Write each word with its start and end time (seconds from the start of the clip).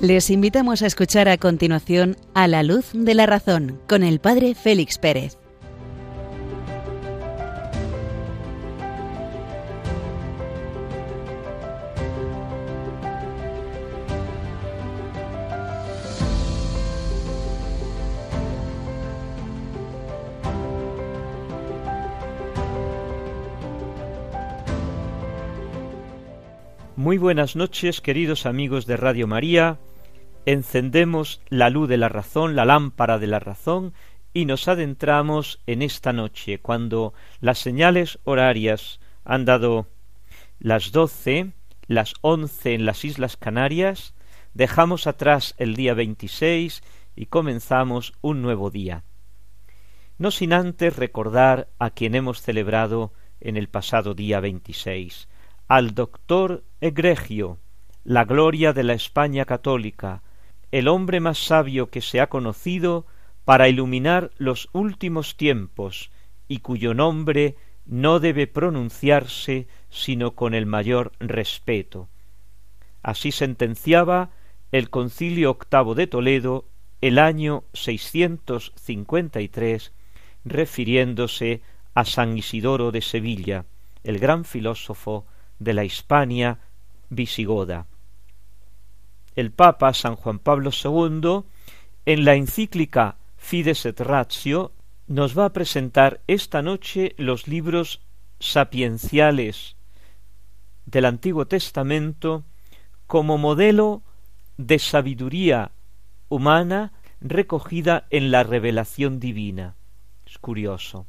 Les 0.00 0.30
invitamos 0.30 0.80
a 0.80 0.86
escuchar 0.86 1.28
a 1.28 1.36
continuación 1.36 2.16
A 2.32 2.48
la 2.48 2.62
luz 2.62 2.86
de 2.94 3.12
la 3.12 3.26
razón 3.26 3.78
con 3.86 4.02
el 4.02 4.18
padre 4.18 4.54
Félix 4.54 4.96
Pérez. 4.96 5.36
Muy 26.96 27.18
buenas 27.18 27.54
noches, 27.54 28.00
queridos 28.00 28.46
amigos 28.46 28.86
de 28.86 28.96
Radio 28.96 29.26
María. 29.26 29.78
Encendemos 30.46 31.42
la 31.48 31.70
luz 31.70 31.88
de 31.88 31.98
la 31.98 32.08
razón, 32.08 32.56
la 32.56 32.64
lámpara 32.64 33.18
de 33.18 33.26
la 33.26 33.40
razón, 33.40 33.92
y 34.32 34.46
nos 34.46 34.68
adentramos 34.68 35.60
en 35.66 35.82
esta 35.82 36.12
noche, 36.12 36.58
cuando 36.60 37.12
las 37.40 37.58
señales 37.58 38.18
horarias 38.24 39.00
han 39.24 39.44
dado 39.44 39.86
las 40.58 40.92
doce, 40.92 41.52
las 41.86 42.14
once 42.20 42.74
en 42.74 42.86
las 42.86 43.04
Islas 43.04 43.36
Canarias, 43.36 44.14
dejamos 44.54 45.06
atrás 45.06 45.54
el 45.58 45.74
día 45.74 45.94
veintiséis 45.94 46.82
y 47.16 47.26
comenzamos 47.26 48.14
un 48.20 48.40
nuevo 48.40 48.70
día. 48.70 49.04
No 50.16 50.30
sin 50.30 50.52
antes 50.52 50.96
recordar 50.96 51.68
a 51.78 51.90
quien 51.90 52.14
hemos 52.14 52.40
celebrado 52.40 53.12
en 53.40 53.56
el 53.56 53.68
pasado 53.68 54.14
día 54.14 54.40
veintiséis, 54.40 55.28
al 55.66 55.94
doctor 55.94 56.64
egregio, 56.80 57.58
la 58.04 58.24
gloria 58.24 58.72
de 58.72 58.84
la 58.84 58.92
España 58.92 59.44
católica, 59.44 60.22
el 60.72 60.88
hombre 60.88 61.20
más 61.20 61.38
sabio 61.38 61.90
que 61.90 62.00
se 62.00 62.20
ha 62.20 62.28
conocido 62.28 63.06
para 63.44 63.68
iluminar 63.68 64.30
los 64.38 64.68
últimos 64.72 65.36
tiempos 65.36 66.10
y 66.46 66.58
cuyo 66.58 66.94
nombre 66.94 67.56
no 67.86 68.20
debe 68.20 68.46
pronunciarse 68.46 69.66
sino 69.88 70.32
con 70.32 70.54
el 70.54 70.66
mayor 70.66 71.12
respeto. 71.18 72.08
Así 73.02 73.32
sentenciaba 73.32 74.30
el 74.72 74.90
Concilio 74.90 75.50
octavo 75.50 75.94
de 75.94 76.06
Toledo 76.06 76.66
el 77.00 77.18
año 77.18 77.64
seiscientos 77.72 78.72
cincuenta 78.76 79.40
y 79.40 79.48
tres, 79.48 79.92
refiriéndose 80.44 81.62
a 81.94 82.04
San 82.04 82.36
Isidoro 82.36 82.92
de 82.92 83.00
Sevilla, 83.00 83.64
el 84.04 84.18
gran 84.18 84.44
filósofo 84.44 85.26
de 85.58 85.74
la 85.74 85.84
Hispania 85.84 86.58
visigoda. 87.08 87.86
El 89.36 89.52
Papa 89.52 89.94
San 89.94 90.16
Juan 90.16 90.38
Pablo 90.38 90.70
II, 90.72 91.44
en 92.06 92.24
la 92.24 92.34
encíclica 92.34 93.16
Fides 93.36 93.86
et 93.86 94.00
Ratio, 94.00 94.72
nos 95.06 95.36
va 95.36 95.46
a 95.46 95.52
presentar 95.52 96.20
esta 96.26 96.62
noche 96.62 97.14
los 97.18 97.48
libros 97.48 98.00
sapienciales 98.38 99.76
del 100.86 101.04
Antiguo 101.04 101.46
Testamento 101.46 102.44
como 103.06 103.38
modelo 103.38 104.02
de 104.56 104.78
sabiduría 104.78 105.72
humana 106.28 106.92
recogida 107.20 108.06
en 108.10 108.30
la 108.30 108.42
revelación 108.42 109.20
divina. 109.20 109.74
Es 110.26 110.38
curioso. 110.38 111.06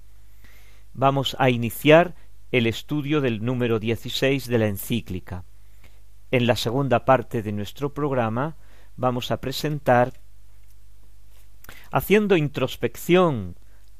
Vamos 0.93 1.35
a 1.39 1.49
iniciar 1.49 2.15
el 2.51 2.67
estudio 2.67 3.21
del 3.21 3.43
número 3.45 3.79
16 3.79 4.47
de 4.47 4.57
la 4.57 4.67
encíclica. 4.67 5.45
En 6.31 6.47
la 6.47 6.55
segunda 6.55 7.03
parte 7.03 7.43
de 7.43 7.51
nuestro 7.51 7.93
programa 7.93 8.55
vamos 8.95 9.31
a 9.31 9.41
presentar, 9.41 10.13
haciendo 11.91 12.37
introspección 12.37 13.57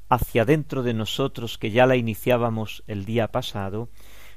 hacia 0.08 0.46
dentro 0.46 0.82
de 0.82 0.94
nosotros 0.94 1.58
que 1.58 1.70
ya 1.70 1.86
la 1.86 1.96
iniciábamos 1.96 2.84
el 2.86 3.04
día 3.04 3.28
pasado, 3.28 3.90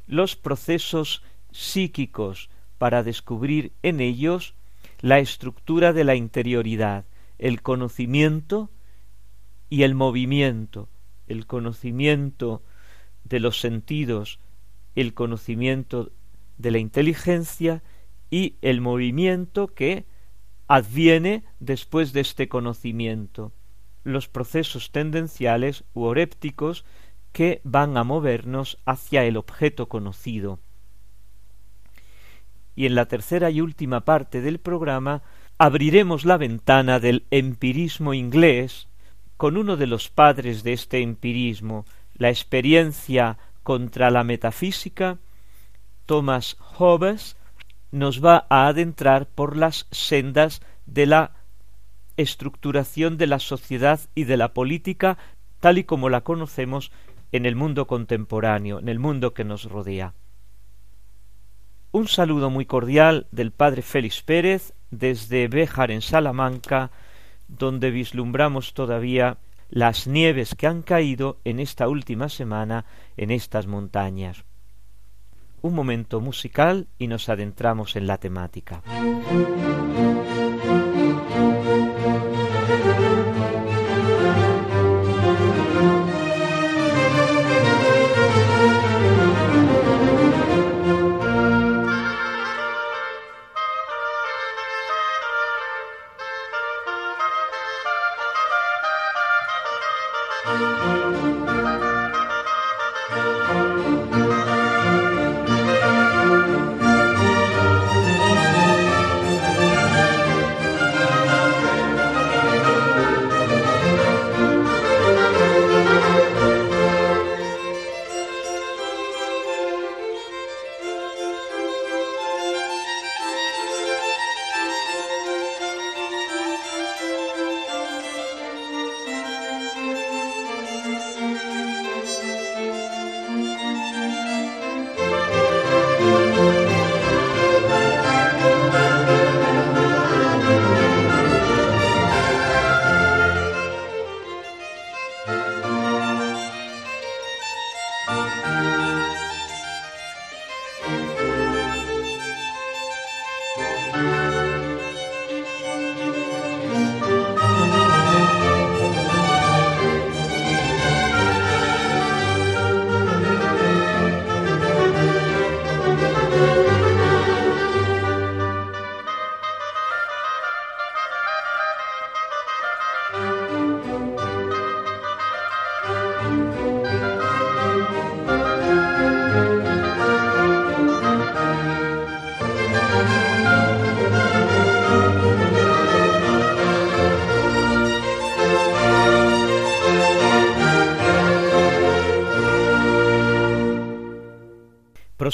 los 0.08 0.36
procesos 0.36 1.24
psíquicos 1.52 2.50
para 2.78 3.02
descubrir 3.02 3.72
en 3.82 4.02
ellos 4.02 4.56
la 5.00 5.20
estructura 5.20 5.94
de 5.94 6.04
la 6.04 6.16
interioridad, 6.16 7.06
el 7.38 7.62
conocimiento 7.62 8.72
y 9.70 9.84
el 9.84 9.96
movimiento, 9.96 10.90
el 11.28 11.48
conocimiento 11.48 12.62
de 13.24 13.40
los 13.40 13.62
sentidos, 13.62 14.40
el 14.96 15.14
conocimiento 15.14 16.12
de 16.58 16.72
la 16.72 16.78
inteligencia 16.80 17.84
y 18.30 18.56
el 18.62 18.82
movimiento 18.82 19.68
que 19.68 20.06
adviene 20.68 21.44
después 21.60 22.14
de 22.14 22.22
este 22.22 22.48
conocimiento, 22.48 23.52
los 24.04 24.28
procesos 24.28 24.92
tendenciales 24.92 25.84
u 25.94 26.04
orépticos 26.04 26.86
que 27.32 27.62
van 27.64 27.98
a 27.98 28.04
movernos 28.04 28.78
hacia 28.86 29.26
el 29.26 29.38
objeto 29.38 29.90
conocido. 29.90 30.60
Y 32.76 32.86
en 32.86 32.96
la 32.96 33.08
tercera 33.08 33.50
y 33.52 33.62
última 33.62 34.06
parte 34.06 34.42
del 34.42 34.60
programa 34.60 35.22
abriremos 35.58 36.26
la 36.26 36.38
ventana 36.38 37.00
del 37.00 37.26
empirismo 37.32 38.14
inglés 38.14 38.88
con 39.38 39.58
uno 39.58 39.78
de 39.78 39.88
los 39.88 40.10
padres 40.10 40.64
de 40.64 40.74
este 40.74 41.02
empirismo, 41.02 41.86
la 42.14 42.30
experiencia 42.30 43.38
contra 43.64 44.12
la 44.12 44.24
metafísica, 44.24 45.20
Thomas 46.06 46.58
Hobbes 46.60 47.38
nos 47.92 48.24
va 48.24 48.46
a 48.50 48.68
adentrar 48.68 49.28
por 49.28 49.58
las 49.58 49.88
sendas 49.92 50.62
de 50.86 51.06
la 51.06 51.32
estructuración 52.18 53.18
de 53.18 53.28
la 53.28 53.40
sociedad 53.40 54.00
y 54.16 54.26
de 54.26 54.38
la 54.38 54.54
política 54.54 55.18
tal 55.60 55.78
y 55.78 55.84
como 55.84 56.10
la 56.10 56.22
conocemos 56.22 56.92
en 57.32 57.46
el 57.46 57.56
mundo 57.56 57.88
contemporáneo, 57.88 58.80
en 58.80 58.90
el 58.90 59.00
mundo 59.00 59.34
que 59.34 59.44
nos 59.44 59.64
rodea. 59.66 60.14
Un 61.92 62.08
saludo 62.08 62.50
muy 62.50 62.66
cordial 62.66 63.28
del 63.32 63.52
padre 63.52 63.82
Félix 63.82 64.22
Pérez 64.22 64.74
desde 64.92 65.48
Béjar 65.48 65.92
en 65.92 66.02
Salamanca, 66.02 66.92
donde 67.48 67.92
vislumbramos 67.92 68.74
todavía 68.74 69.38
las 69.70 70.08
nieves 70.08 70.56
que 70.56 70.68
han 70.68 70.82
caído 70.82 71.40
en 71.46 71.60
esta 71.60 71.88
última 71.88 72.30
semana 72.30 72.86
en 73.18 73.32
estas 73.32 73.66
montañas. 73.68 74.44
Un 75.66 75.74
momento 75.74 76.22
musical 76.22 76.86
y 77.00 77.08
nos 77.08 77.28
adentramos 77.28 77.96
en 77.96 78.06
la 78.06 78.20
temática. 78.20 78.84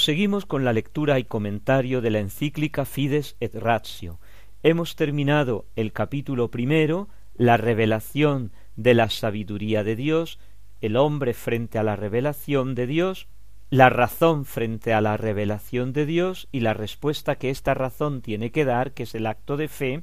Proseguimos 0.01 0.48
con 0.48 0.65
la 0.65 0.74
lectura 0.74 1.19
y 1.19 1.25
comentario 1.25 2.01
de 2.01 2.09
la 2.09 2.18
encíclica 2.18 2.86
Fides 2.86 3.36
et 3.39 3.53
Ratio. 3.53 4.19
Hemos 4.63 4.95
terminado 4.95 5.65
el 5.75 5.94
capítulo 5.94 6.50
primero, 6.50 7.07
la 7.36 7.56
revelación 7.56 8.51
de 8.75 8.95
la 8.95 9.12
sabiduría 9.12 9.83
de 9.83 9.95
Dios, 9.95 10.39
el 10.81 10.98
hombre 10.98 11.36
frente 11.36 11.77
a 11.77 11.83
la 11.83 11.95
revelación 11.95 12.74
de 12.74 12.88
Dios, 12.88 13.27
la 13.69 13.89
razón 13.89 14.45
frente 14.45 14.92
a 14.92 15.01
la 15.01 15.18
revelación 15.18 15.94
de 15.94 16.07
Dios 16.07 16.48
y 16.51 16.62
la 16.62 16.74
respuesta 16.74 17.36
que 17.36 17.51
esta 17.51 17.75
razón 17.75 18.24
tiene 18.24 18.51
que 18.51 18.65
dar, 18.65 18.94
que 18.94 19.03
es 19.03 19.13
el 19.13 19.27
acto 19.27 19.56
de 19.56 19.68
fe, 19.68 20.01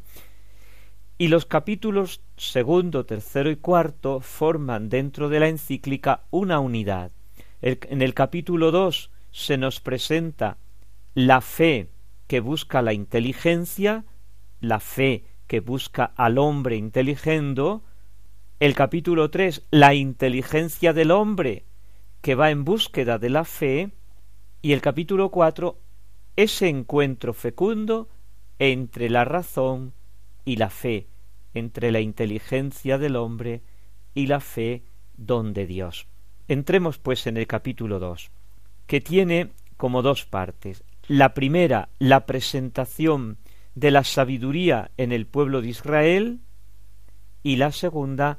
y 1.18 1.26
los 1.26 1.44
capítulos 1.44 2.22
segundo, 2.36 3.04
tercero 3.04 3.50
y 3.50 3.56
cuarto 3.56 4.20
forman 4.20 4.90
dentro 4.90 5.28
de 5.28 5.40
la 5.40 5.48
encíclica 5.48 6.22
una 6.30 6.60
unidad. 6.60 7.10
en 7.62 8.00
el 8.00 8.14
capítulo 8.14 8.70
dos 8.70 9.10
se 9.30 9.58
nos 9.58 9.80
presenta 9.80 10.58
la 11.14 11.40
fe 11.40 11.90
que 12.26 12.40
busca 12.40 12.82
la 12.82 12.92
inteligencia, 12.92 14.04
la 14.60 14.80
fe 14.80 15.25
que 15.46 15.60
busca 15.60 16.04
al 16.04 16.38
hombre 16.38 16.76
inteligendo, 16.76 17.82
el 18.60 18.75
capítulo 18.75 19.30
tres 19.30 19.66
la 19.70 19.94
inteligencia 19.94 20.92
del 20.92 21.10
hombre 21.10 21.64
que 22.20 22.34
va 22.34 22.50
en 22.50 22.64
búsqueda 22.64 23.19
de 23.19 23.30
la 23.30 23.44
fe, 23.44 23.92
y 24.60 24.72
el 24.72 24.80
capítulo 24.80 25.31
cuatro 25.31 25.81
ese 26.36 26.69
encuentro 26.69 27.32
fecundo 27.32 28.08
entre 28.58 29.08
la 29.10 29.24
razón 29.24 29.94
y 30.44 30.56
la 30.56 30.70
fe, 30.70 31.08
entre 31.54 31.90
la 31.92 32.00
inteligencia 32.00 32.98
del 32.98 33.16
hombre 33.16 33.62
y 34.14 34.26
la 34.26 34.40
fe 34.40 34.84
don 35.16 35.52
de 35.52 35.66
Dios. 35.66 36.06
Entremos 36.48 36.98
pues 36.98 37.26
en 37.26 37.36
el 37.36 37.46
capítulo 37.46 37.98
dos, 37.98 38.31
que 38.88 39.00
tiene 39.00 39.52
como 39.76 40.02
dos 40.02 40.25
partes. 40.25 40.82
La 41.06 41.35
primera, 41.35 41.90
la 42.00 42.26
presentación 42.26 43.38
de 43.76 43.93
la 43.93 44.02
sabiduría 44.02 44.90
en 44.96 45.12
el 45.12 45.26
pueblo 45.26 45.62
de 45.62 45.69
Israel, 45.69 46.40
y 47.44 47.56
la 47.56 47.70
segunda, 47.70 48.38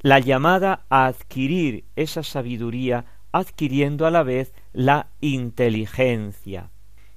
la 0.00 0.18
llamada 0.18 0.84
a 0.88 1.06
adquirir 1.06 1.84
esa 1.94 2.24
sabiduría 2.24 3.04
adquiriendo 3.30 4.06
a 4.06 4.10
la 4.10 4.24
vez 4.24 4.52
la 4.72 5.10
inteligencia. 5.20 6.70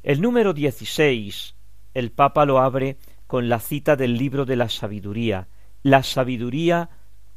El 0.04 0.22
número 0.22 0.54
dieciséis 0.54 1.56
el 1.94 2.12
Papa 2.12 2.46
lo 2.46 2.60
abre 2.60 2.98
con 3.28 3.50
la 3.50 3.60
cita 3.60 3.96
del 3.96 4.18
libro 4.18 4.46
de 4.46 4.56
la 4.56 4.70
sabiduría. 4.70 5.48
La 5.84 6.04
sabiduría 6.04 6.90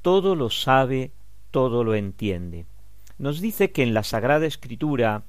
todo 0.02 0.34
lo 0.34 0.50
sabe, 0.50 1.12
todo 1.50 1.82
lo 1.82 1.94
entiende. 1.94 2.66
Nos 3.18 3.40
dice 3.40 3.70
que 3.70 3.82
en 3.82 3.94
la 3.94 4.02
Sagrada 4.02 4.46
Escritura 4.46 5.24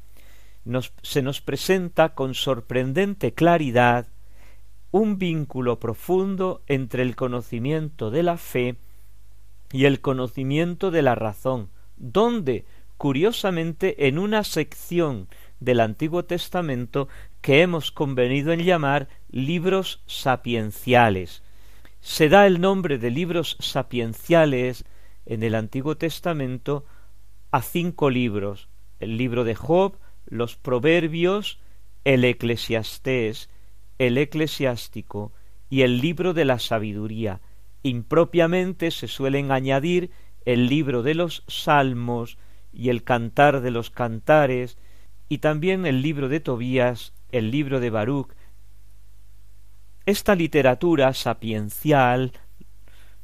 se 1.04 1.22
nos 1.22 1.42
presenta 1.42 2.16
con 2.16 2.34
sorprendente 2.34 3.34
claridad 3.34 4.08
un 4.92 5.18
vínculo 5.18 5.80
profundo 5.80 6.64
entre 6.68 7.04
el 7.04 7.16
conocimiento 7.16 8.12
de 8.12 8.24
la 8.24 8.38
fe 8.38 8.78
y 9.72 9.86
el 9.86 10.00
conocimiento 10.02 10.90
de 10.90 11.02
la 11.02 11.16
razón, 11.16 11.70
donde, 11.98 12.66
curiosamente, 12.98 14.08
en 14.08 14.18
una 14.18 14.44
sección 14.44 15.28
del 15.60 15.82
Antiguo 15.82 16.26
Testamento 16.26 17.08
que 17.42 17.62
hemos 17.62 17.92
convenido 17.92 18.52
en 18.52 18.64
llamar 18.64 19.08
libros 19.30 20.02
sapienciales. 20.08 21.44
Se 22.00 22.30
da 22.30 22.48
el 22.48 22.62
nombre 22.62 22.98
de 22.98 23.12
libros 23.12 23.58
sapienciales 23.60 24.86
en 25.26 25.44
el 25.44 25.56
Antiguo 25.56 25.98
Testamento 25.98 26.86
a 27.56 27.62
cinco 27.62 28.10
libros, 28.10 28.68
el 29.00 29.16
libro 29.16 29.46
de 29.46 29.56
Job, 29.56 29.98
los 30.26 30.58
Proverbios, 30.58 31.58
el 32.04 32.26
Eclesiastés, 32.26 33.50
el 33.98 34.18
Eclesiástico 34.18 35.32
y 35.70 35.84
el 35.84 36.02
libro 36.02 36.34
de 36.34 36.44
la 36.44 36.60
sabiduría, 36.60 37.40
Impropiamente 37.82 38.92
se 38.92 39.08
suelen 39.08 39.54
añadir 39.54 40.12
el 40.44 40.68
libro 40.68 41.02
de 41.02 41.16
los 41.16 41.46
salmos 41.48 42.38
y 42.74 42.90
el 42.90 43.06
cantar 43.06 43.62
de 43.62 43.72
los 43.72 43.90
cantares, 43.90 44.78
y 45.30 45.38
también 45.38 45.86
el 45.86 46.02
libro 46.02 46.28
de 46.28 46.42
Tobías, 46.42 47.14
el 47.32 47.52
libro 47.52 47.80
de 47.80 47.90
Baruch. 47.90 48.34
Esta 50.06 50.36
literatura 50.36 51.14
sapiencial, 51.14 52.34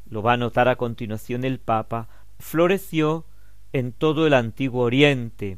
lo 0.05 0.21
va 0.21 0.33
a 0.33 0.37
notar 0.37 0.69
a 0.69 0.77
continuación 0.77 1.43
el 1.43 1.59
Papa, 1.59 2.07
floreció 2.39 3.25
en 3.73 3.93
todo 3.93 4.27
el 4.27 4.33
antiguo 4.33 4.83
Oriente, 4.83 5.57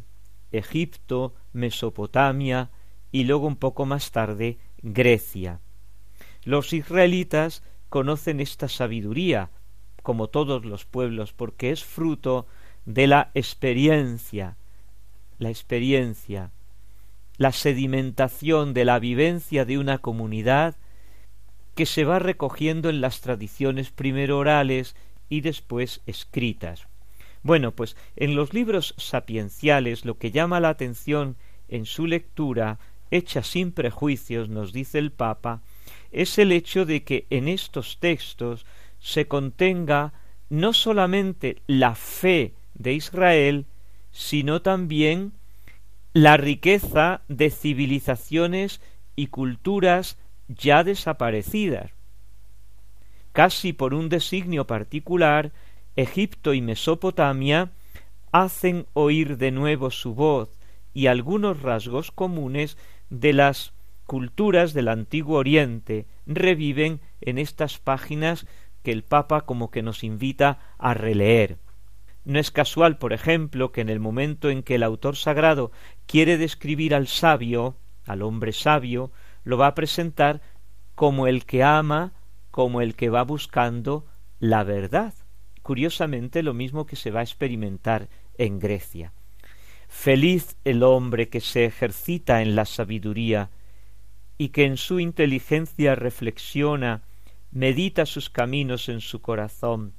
Egipto, 0.51 1.33
Mesopotamia 1.51 2.69
y 3.11 3.23
luego 3.23 3.47
un 3.47 3.55
poco 3.55 3.85
más 3.85 4.11
tarde 4.11 4.57
Grecia. 4.81 5.59
Los 6.43 6.73
israelitas 6.73 7.63
conocen 7.89 8.39
esta 8.39 8.67
sabiduría, 8.67 9.49
como 10.01 10.27
todos 10.27 10.65
los 10.65 10.85
pueblos, 10.85 11.33
porque 11.33 11.71
es 11.71 11.83
fruto 11.83 12.47
de 12.85 13.07
la 13.07 13.31
experiencia, 13.33 14.57
la 15.39 15.49
experiencia, 15.49 16.51
la 17.37 17.51
sedimentación 17.51 18.73
de 18.73 18.85
la 18.85 18.99
vivencia 18.99 19.65
de 19.65 19.77
una 19.77 19.99
comunidad 19.99 20.75
que 21.75 21.85
se 21.85 22.03
va 22.03 22.19
recogiendo 22.19 22.89
en 22.89 23.01
las 23.01 23.21
tradiciones 23.21 23.89
primero 23.91 24.37
orales 24.37 24.95
y 25.29 25.41
después 25.41 26.01
escritas. 26.05 26.87
Bueno, 27.43 27.71
pues 27.71 27.97
en 28.15 28.35
los 28.35 28.53
libros 28.53 28.95
sapienciales 28.97 30.05
lo 30.05 30.17
que 30.17 30.31
llama 30.31 30.61
la 30.61 30.69
atención 30.69 31.35
en 31.67 31.85
su 31.85 32.07
lectura, 32.07 32.79
hecha 33.11 33.43
sin 33.43 33.73
prejuicios, 33.73 34.49
nos 34.49 34.71
dice 34.73 34.97
el 34.97 35.11
Papa, 35.11 35.61
es 36.11 36.37
el 36.37 36.51
hecho 36.51 36.85
de 36.85 37.03
que 37.03 37.27
en 37.29 37.47
estos 37.47 37.99
textos 37.99 38.65
se 38.99 39.27
contenga 39.27 40.13
no 40.49 40.71
solamente 40.71 41.61
la 41.67 41.95
fe 41.95 42.53
de 42.75 42.93
Israel, 42.93 43.65
sino 44.11 44.61
también 44.61 45.33
la 46.13 46.37
riqueza 46.37 47.21
de 47.27 47.49
civilizaciones 47.49 48.79
y 49.15 49.27
culturas 49.27 50.17
ya 50.47 50.83
desaparecidas. 50.83 51.91
Casi 53.31 53.73
por 53.73 53.95
un 53.95 54.09
designio 54.09 54.67
particular, 54.67 55.51
Egipto 55.95 56.53
y 56.53 56.61
Mesopotamia 56.61 57.71
hacen 58.31 58.87
oír 58.93 59.37
de 59.37 59.51
nuevo 59.51 59.91
su 59.91 60.15
voz 60.15 60.49
y 60.93 61.07
algunos 61.07 61.61
rasgos 61.61 62.11
comunes 62.11 62.77
de 63.09 63.33
las 63.33 63.73
culturas 64.05 64.73
del 64.73 64.87
antiguo 64.87 65.37
Oriente 65.37 66.07
reviven 66.25 66.99
en 67.21 67.37
estas 67.37 67.77
páginas 67.77 68.47
que 68.81 68.91
el 68.91 69.03
Papa 69.03 69.41
como 69.41 69.71
que 69.71 69.83
nos 69.83 70.03
invita 70.03 70.59
a 70.77 70.93
releer. 70.93 71.57
No 72.25 72.39
es 72.39 72.51
casual, 72.51 72.97
por 72.97 73.13
ejemplo, 73.13 73.71
que 73.71 73.81
en 73.81 73.89
el 73.89 73.99
momento 73.99 74.49
en 74.49 74.63
que 74.63 74.75
el 74.75 74.83
autor 74.83 75.15
sagrado 75.15 75.71
quiere 76.05 76.37
describir 76.37 76.95
al 76.95 77.07
sabio, 77.07 77.77
al 78.05 78.21
hombre 78.21 78.51
sabio, 78.51 79.11
lo 79.43 79.57
va 79.57 79.67
a 79.67 79.75
presentar 79.75 80.41
como 80.95 81.27
el 81.27 81.45
que 81.45 81.63
ama, 81.63 82.13
como 82.49 82.81
el 82.81 82.95
que 82.95 83.09
va 83.09 83.23
buscando 83.23 84.05
la 84.39 84.63
verdad. 84.63 85.13
Curiosamente 85.63 86.43
lo 86.43 86.53
mismo 86.53 86.85
que 86.85 86.95
se 86.95 87.09
va 87.09 87.21
a 87.21 87.23
experimentar 87.23 88.09
en 88.37 88.59
Grecia. 88.59 89.13
Feliz 89.87 90.55
el 90.63 90.83
hombre 90.83 91.29
que 91.29 91.41
se 91.41 91.65
ejercita 91.65 92.41
en 92.41 92.55
la 92.55 92.65
sabiduría, 92.65 93.49
y 94.37 94.49
que 94.49 94.65
en 94.65 94.77
su 94.77 94.99
inteligencia 94.99 95.95
reflexiona, 95.95 97.03
medita 97.51 98.05
sus 98.05 98.29
caminos 98.29 98.89
en 98.89 98.99
su 98.99 99.21
corazón 99.21 99.93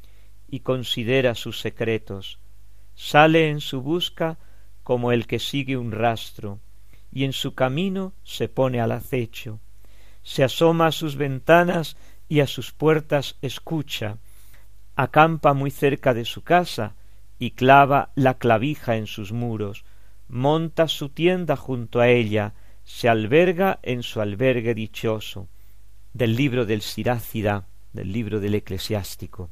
y 0.49 0.61
considera 0.61 1.35
sus 1.35 1.61
secretos, 1.61 2.39
sale 2.95 3.49
en 3.49 3.61
su 3.61 3.81
busca 3.81 4.39
como 4.83 5.13
el 5.13 5.27
que 5.27 5.39
sigue 5.39 5.77
un 5.77 5.93
rastro, 5.93 6.61
y 7.11 7.25
en 7.25 7.33
su 7.33 7.55
camino 7.55 8.13
se 8.25 8.49
pone 8.49 8.81
al 8.81 8.93
acecho, 8.93 9.61
se 10.23 10.43
asoma 10.43 10.89
a 10.89 10.93
sus 10.93 11.17
ventanas 11.17 11.97
y 12.29 12.41
a 12.41 12.47
sus 12.47 12.73
puertas 12.73 13.37
escucha, 13.41 14.19
acampa 14.97 15.55
muy 15.55 15.71
cerca 15.71 16.15
de 16.15 16.25
su 16.25 16.43
casa 16.43 16.95
y 17.39 17.53
clava 17.53 18.11
la 18.15 18.35
clavija 18.35 18.97
en 18.97 19.07
sus 19.07 19.33
muros, 19.33 19.85
monta 20.29 20.89
su 20.89 21.09
tienda 21.09 21.57
junto 21.57 22.01
a 22.01 22.09
ella, 22.09 22.55
se 22.85 23.09
alberga 23.09 23.81
en 23.83 24.03
su 24.03 24.21
albergue 24.21 24.75
dichoso, 24.75 25.49
del 26.13 26.37
libro 26.37 26.65
del 26.65 26.83
Sirácida, 26.83 27.67
del 27.93 28.13
libro 28.13 28.41
del 28.41 28.55
eclesiástico. 28.55 29.51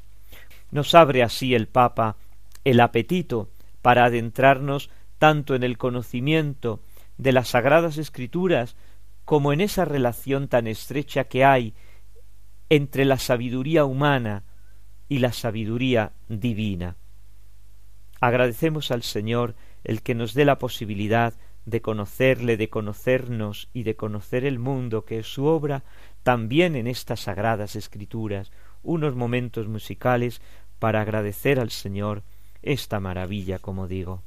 Nos 0.71 0.95
abre 0.95 1.23
así 1.23 1.55
el 1.55 1.67
Papa 1.67 2.17
el 2.65 2.81
apetito 2.81 3.51
para 3.83 4.05
adentrarnos 4.05 4.91
tanto 5.19 5.55
en 5.55 5.65
el 5.65 5.77
conocimiento 5.77 6.81
de 7.19 7.33
las 7.33 7.49
sagradas 7.49 7.99
escrituras 7.99 8.77
como 9.25 9.53
en 9.53 9.61
esa 9.61 9.85
relación 9.85 10.49
tan 10.49 10.67
estrecha 10.67 11.25
que 11.25 11.45
hay 11.45 11.75
entre 12.69 13.05
la 13.05 13.19
sabiduría 13.19 13.85
humana 13.85 14.45
y 15.09 15.18
la 15.18 15.32
sabiduría 15.32 16.12
divina. 16.28 16.97
Agradecemos 18.21 18.90
al 18.90 19.02
Señor 19.02 19.54
el 19.85 20.02
que 20.02 20.14
nos 20.14 20.35
dé 20.35 20.44
la 20.44 20.59
posibilidad 20.59 21.35
de 21.64 21.80
conocerle, 21.80 22.56
de 22.56 22.68
conocernos 22.68 23.68
y 23.73 23.82
de 23.85 23.97
conocer 23.97 24.44
el 24.44 24.59
mundo 24.59 25.04
que 25.04 25.18
es 25.18 25.26
su 25.26 25.44
obra, 25.44 25.85
también 26.23 26.76
en 26.76 26.87
estas 26.87 27.21
sagradas 27.21 27.76
escrituras, 27.76 28.50
unos 28.82 29.14
momentos 29.14 29.68
musicales 29.68 30.40
para 30.78 31.00
agradecer 31.00 31.61
al 31.61 31.71
Señor 31.71 32.23
esta 32.62 33.00
maravilla, 33.00 33.59
como 33.59 33.88
digo. 33.88 34.23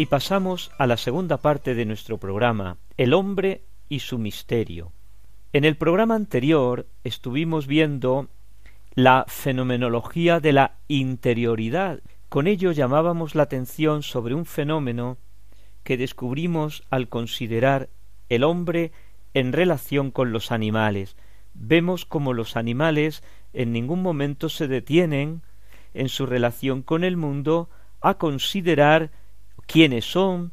Y 0.00 0.06
pasamos 0.06 0.70
a 0.78 0.86
la 0.86 0.96
segunda 0.96 1.36
parte 1.36 1.74
de 1.74 1.84
nuestro 1.84 2.16
programa, 2.16 2.78
El 2.96 3.12
hombre 3.12 3.64
y 3.90 4.00
su 4.00 4.16
misterio. 4.16 4.92
En 5.52 5.66
el 5.66 5.76
programa 5.76 6.14
anterior 6.14 6.86
estuvimos 7.04 7.66
viendo 7.66 8.28
la 8.94 9.26
fenomenología 9.28 10.40
de 10.40 10.54
la 10.54 10.78
interioridad. 10.88 12.00
Con 12.30 12.46
ello 12.46 12.72
llamábamos 12.72 13.34
la 13.34 13.42
atención 13.42 14.02
sobre 14.02 14.34
un 14.34 14.46
fenómeno 14.46 15.18
que 15.82 15.98
descubrimos 15.98 16.82
al 16.88 17.10
considerar 17.10 17.90
el 18.30 18.44
hombre 18.44 18.92
en 19.34 19.52
relación 19.52 20.10
con 20.12 20.32
los 20.32 20.50
animales. 20.50 21.14
Vemos 21.52 22.06
como 22.06 22.32
los 22.32 22.56
animales 22.56 23.22
en 23.52 23.74
ningún 23.74 24.00
momento 24.00 24.48
se 24.48 24.66
detienen 24.66 25.42
en 25.92 26.08
su 26.08 26.24
relación 26.24 26.80
con 26.80 27.04
el 27.04 27.18
mundo 27.18 27.68
a 28.00 28.14
considerar 28.14 29.10
quiénes 29.70 30.04
son, 30.04 30.50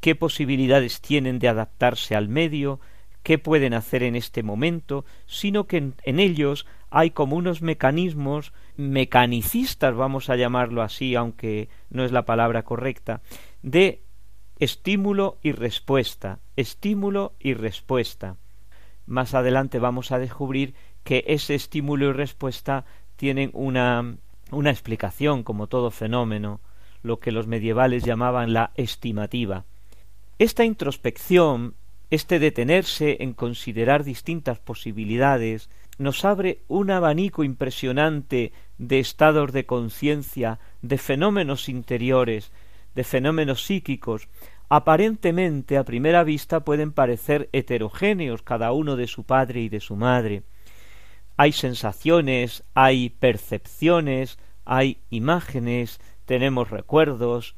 qué 0.00 0.16
posibilidades 0.16 1.00
tienen 1.00 1.38
de 1.38 1.46
adaptarse 1.46 2.16
al 2.16 2.28
medio, 2.28 2.80
qué 3.22 3.38
pueden 3.38 3.74
hacer 3.74 4.02
en 4.02 4.16
este 4.16 4.42
momento, 4.42 5.04
sino 5.26 5.68
que 5.68 5.92
en, 6.02 6.20
ellos 6.20 6.66
hay 6.90 7.12
como 7.12 7.36
unos 7.36 7.62
mecanismos 7.62 8.52
mecanicistas, 8.76 9.94
vamos 9.94 10.30
a 10.30 10.36
llamarlo 10.36 10.82
así, 10.82 11.14
aunque 11.14 11.68
no 11.90 12.04
es 12.04 12.10
la 12.10 12.24
palabra 12.24 12.64
correcta, 12.64 13.20
de 13.62 14.02
estímulo 14.58 15.38
y 15.42 15.52
respuesta, 15.52 16.40
estímulo 16.56 17.34
y 17.38 17.54
respuesta. 17.54 18.34
Más 19.06 19.32
adelante 19.34 19.78
vamos 19.78 20.10
a 20.10 20.18
descubrir 20.18 20.74
que 21.04 21.22
ese 21.28 21.54
estímulo 21.54 22.08
y 22.08 22.12
respuesta 22.12 22.84
tienen 23.14 23.50
una, 23.52 24.16
una 24.50 24.70
explicación, 24.70 25.44
como 25.44 25.68
todo 25.68 25.92
fenómeno, 25.92 26.60
lo 27.06 27.20
que 27.20 27.32
los 27.32 27.46
medievales 27.46 28.04
llamaban 28.04 28.52
la 28.52 28.72
estimativa. 28.74 29.64
Esta 30.38 30.64
introspección, 30.64 31.74
este 32.10 32.38
detenerse 32.38 33.18
en 33.20 33.32
considerar 33.32 34.04
distintas 34.04 34.58
posibilidades, 34.58 35.70
nos 35.98 36.24
abre 36.24 36.60
un 36.68 36.90
abanico 36.90 37.42
impresionante 37.42 38.52
de 38.78 38.98
estados 38.98 39.52
de 39.52 39.64
conciencia, 39.64 40.58
de 40.82 40.98
fenómenos 40.98 41.68
interiores, 41.68 42.52
de 42.94 43.04
fenómenos 43.04 43.64
psíquicos, 43.64 44.28
aparentemente 44.68 45.78
a 45.78 45.84
primera 45.84 46.24
vista 46.24 46.60
pueden 46.60 46.92
parecer 46.92 47.48
heterogéneos 47.52 48.42
cada 48.42 48.72
uno 48.72 48.96
de 48.96 49.06
su 49.06 49.24
padre 49.24 49.60
y 49.62 49.68
de 49.68 49.80
su 49.80 49.96
madre. 49.96 50.42
Hay 51.36 51.52
sensaciones, 51.52 52.64
hay 52.74 53.10
percepciones, 53.10 54.38
hay 54.64 54.98
imágenes, 55.10 56.00
tenemos 56.26 56.70
recuerdos, 56.70 57.56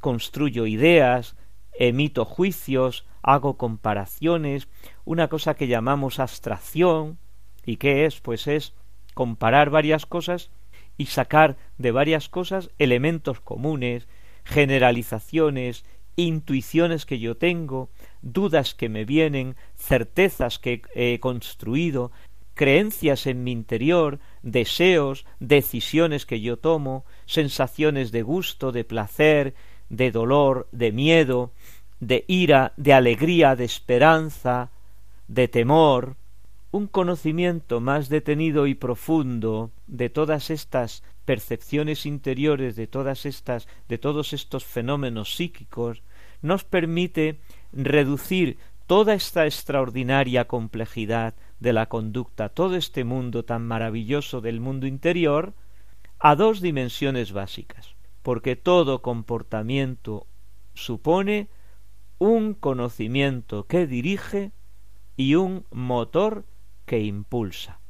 construyo 0.00 0.66
ideas, 0.66 1.36
emito 1.78 2.24
juicios, 2.24 3.06
hago 3.22 3.58
comparaciones, 3.58 4.68
una 5.04 5.28
cosa 5.28 5.54
que 5.54 5.68
llamamos 5.68 6.18
abstracción, 6.18 7.18
¿y 7.64 7.76
qué 7.76 8.06
es? 8.06 8.20
Pues 8.20 8.46
es 8.46 8.74
comparar 9.14 9.70
varias 9.70 10.06
cosas 10.06 10.50
y 10.96 11.06
sacar 11.06 11.56
de 11.76 11.92
varias 11.92 12.28
cosas 12.28 12.70
elementos 12.78 13.40
comunes, 13.40 14.08
generalizaciones, 14.44 15.84
intuiciones 16.16 17.06
que 17.06 17.20
yo 17.20 17.36
tengo, 17.36 17.90
dudas 18.22 18.74
que 18.74 18.88
me 18.88 19.04
vienen, 19.04 19.56
certezas 19.76 20.58
que 20.58 20.82
he 20.94 21.20
construido, 21.20 22.10
creencias 22.58 23.28
en 23.28 23.44
mi 23.44 23.52
interior, 23.52 24.18
deseos, 24.42 25.24
decisiones 25.38 26.26
que 26.26 26.40
yo 26.40 26.56
tomo, 26.56 27.04
sensaciones 27.24 28.10
de 28.10 28.22
gusto, 28.22 28.72
de 28.72 28.82
placer, 28.82 29.54
de 29.88 30.10
dolor, 30.10 30.66
de 30.72 30.90
miedo, 30.90 31.52
de 32.00 32.24
ira, 32.26 32.72
de 32.76 32.94
alegría, 32.94 33.54
de 33.54 33.64
esperanza, 33.64 34.72
de 35.28 35.46
temor, 35.46 36.16
un 36.72 36.88
conocimiento 36.88 37.80
más 37.80 38.08
detenido 38.08 38.66
y 38.66 38.74
profundo 38.74 39.70
de 39.86 40.10
todas 40.10 40.50
estas 40.50 41.04
percepciones 41.24 42.06
interiores, 42.06 42.74
de 42.74 42.88
todas 42.88 43.24
estas, 43.24 43.68
de 43.88 43.98
todos 43.98 44.32
estos 44.32 44.64
fenómenos 44.64 45.36
psíquicos, 45.36 46.02
nos 46.42 46.64
permite 46.64 47.38
reducir 47.72 48.58
toda 48.88 49.14
esta 49.14 49.46
extraordinaria 49.46 50.46
complejidad 50.46 51.34
de 51.60 51.72
la 51.72 51.86
conducta, 51.86 52.48
todo 52.48 52.76
este 52.76 53.04
mundo 53.04 53.44
tan 53.44 53.66
maravilloso 53.66 54.40
del 54.40 54.60
mundo 54.60 54.86
interior, 54.86 55.54
a 56.18 56.34
dos 56.34 56.60
dimensiones 56.60 57.32
básicas, 57.32 57.94
porque 58.22 58.56
todo 58.56 59.02
comportamiento 59.02 60.26
supone 60.74 61.48
un 62.18 62.54
conocimiento 62.54 63.66
que 63.66 63.86
dirige 63.86 64.52
y 65.16 65.34
un 65.34 65.64
motor 65.70 66.44
que 66.86 67.00
impulsa. 67.00 67.80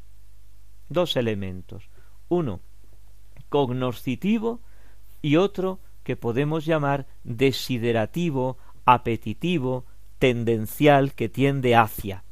Dos 0.88 1.16
elementos. 1.16 1.90
Uno, 2.28 2.60
cognoscitivo 3.48 4.60
y 5.22 5.36
otro 5.36 5.80
que 6.02 6.16
podemos 6.16 6.64
llamar 6.64 7.06
desiderativo, 7.24 8.58
apetitivo, 8.84 9.84
tendencial 10.18 11.14
que 11.14 11.28
tiende 11.28 11.76
hacia. 11.76 12.24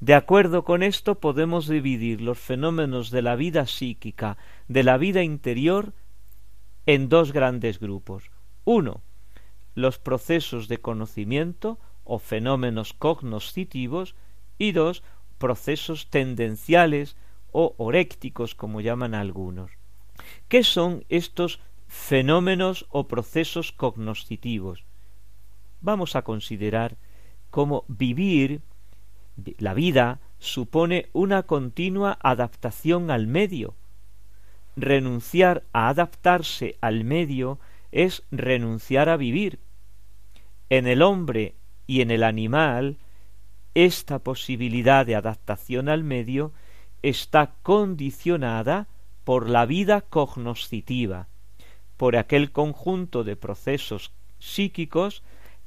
De 0.00 0.14
acuerdo 0.14 0.64
con 0.64 0.82
esto 0.82 1.16
podemos 1.16 1.66
dividir 1.66 2.20
los 2.20 2.38
fenómenos 2.38 3.10
de 3.10 3.22
la 3.22 3.34
vida 3.34 3.66
psíquica, 3.66 4.38
de 4.68 4.84
la 4.84 4.96
vida 4.96 5.22
interior, 5.24 5.92
en 6.86 7.08
dos 7.08 7.32
grandes 7.32 7.80
grupos. 7.80 8.30
Uno, 8.64 9.02
los 9.74 9.98
procesos 9.98 10.68
de 10.68 10.78
conocimiento 10.78 11.78
o 12.04 12.18
fenómenos 12.18 12.94
cognoscitivos 12.94 14.14
y 14.56 14.72
dos, 14.72 15.02
procesos 15.38 16.10
tendenciales 16.10 17.16
o 17.52 17.74
orécticos 17.76 18.54
como 18.54 18.80
llaman 18.80 19.14
algunos. 19.14 19.72
¿Qué 20.48 20.62
son 20.62 21.04
estos 21.08 21.60
fenómenos 21.86 22.86
o 22.90 23.08
procesos 23.08 23.72
cognoscitivos? 23.72 24.84
Vamos 25.80 26.16
a 26.16 26.22
considerar 26.22 26.96
cómo 27.50 27.84
vivir 27.88 28.62
la 29.58 29.74
vida, 29.74 30.20
supone 30.38 31.08
una 31.12 31.42
continua 31.42 32.18
adaptación 32.22 33.10
al 33.10 33.26
medio. 33.26 33.74
Renunciar 34.76 35.64
a 35.72 35.88
adaptarse 35.88 36.76
al 36.80 37.04
medio 37.04 37.58
es 37.90 38.22
renunciar 38.30 39.08
a 39.08 39.16
vivir. 39.16 39.58
En 40.70 40.86
el 40.86 41.02
hombre 41.02 41.54
y 41.86 42.02
en 42.02 42.10
el 42.10 42.22
animal, 42.22 42.98
esta 43.74 44.18
posibilidad 44.18 45.06
de 45.06 45.16
adaptación 45.16 45.88
al 45.88 46.04
medio 46.04 46.52
está 47.02 47.54
condicionada 47.62 48.88
por 49.24 49.48
la 49.48 49.66
vida 49.66 50.00
cognoscitiva, 50.02 51.28
por 51.96 52.16
aquel 52.16 52.50
conjunto 52.50 53.24
de 53.24 53.36
procesos 53.36 54.12
psíquicos 54.38 55.22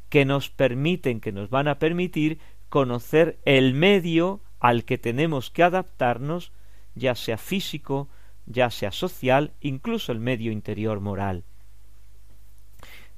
que 0.09 0.25
nos 0.25 0.49
permiten, 0.49 1.19
que 1.21 1.31
nos 1.31 1.49
van 1.49 1.67
a 1.67 1.79
permitir 1.79 2.39
conocer 2.71 3.37
el 3.43 3.73
medio 3.73 4.39
al 4.61 4.85
que 4.85 4.97
tenemos 4.97 5.51
que 5.51 5.61
adaptarnos, 5.61 6.53
ya 6.95 7.15
sea 7.15 7.37
físico, 7.37 8.07
ya 8.45 8.71
sea 8.71 8.93
social, 8.93 9.51
incluso 9.59 10.13
el 10.13 10.19
medio 10.19 10.53
interior 10.53 11.01
moral. 11.01 11.43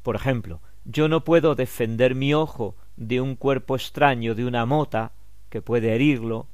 Por 0.02 0.16
ejemplo, 0.16 0.60
yo 0.86 1.08
no 1.08 1.24
puedo 1.24 1.54
defender 1.54 2.16
mi 2.16 2.34
ojo 2.34 2.76
de 2.98 3.22
un 3.22 3.36
cuerpo 3.36 3.76
extraño, 3.76 4.34
de 4.34 4.46
una 4.46 4.66
mota 4.66 5.12
que 5.52 5.62
puede 5.62 5.94
herirlo, 5.94 6.48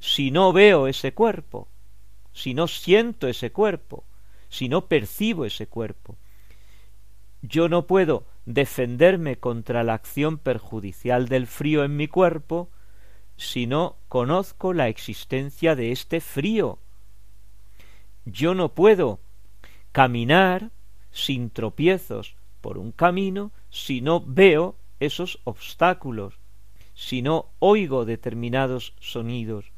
si 0.00 0.32
no 0.32 0.52
veo 0.52 0.88
ese 0.88 1.14
cuerpo, 1.14 1.68
si 2.32 2.52
no 2.52 2.66
siento 2.66 3.28
ese 3.28 3.52
cuerpo, 3.52 4.04
si 4.48 4.68
no 4.68 4.86
percibo 4.86 5.44
ese 5.44 5.68
cuerpo. 5.68 6.16
Yo 7.46 7.68
no 7.68 7.86
puedo 7.86 8.24
defenderme 8.46 9.36
contra 9.36 9.84
la 9.84 9.92
acción 9.92 10.38
perjudicial 10.38 11.28
del 11.28 11.46
frío 11.46 11.84
en 11.84 11.94
mi 11.94 12.08
cuerpo 12.08 12.70
si 13.36 13.66
no 13.66 13.96
conozco 14.08 14.72
la 14.72 14.88
existencia 14.88 15.76
de 15.76 15.92
este 15.92 16.22
frío. 16.22 16.78
Yo 18.24 18.54
no 18.54 18.70
puedo 18.70 19.20
caminar 19.92 20.70
sin 21.10 21.50
tropiezos 21.50 22.34
por 22.62 22.78
un 22.78 22.92
camino 22.92 23.52
si 23.68 24.00
no 24.00 24.24
veo 24.26 24.76
esos 24.98 25.38
obstáculos, 25.44 26.38
si 26.94 27.20
no 27.20 27.50
oigo 27.58 28.06
determinados 28.06 28.94
sonidos. 29.00 29.70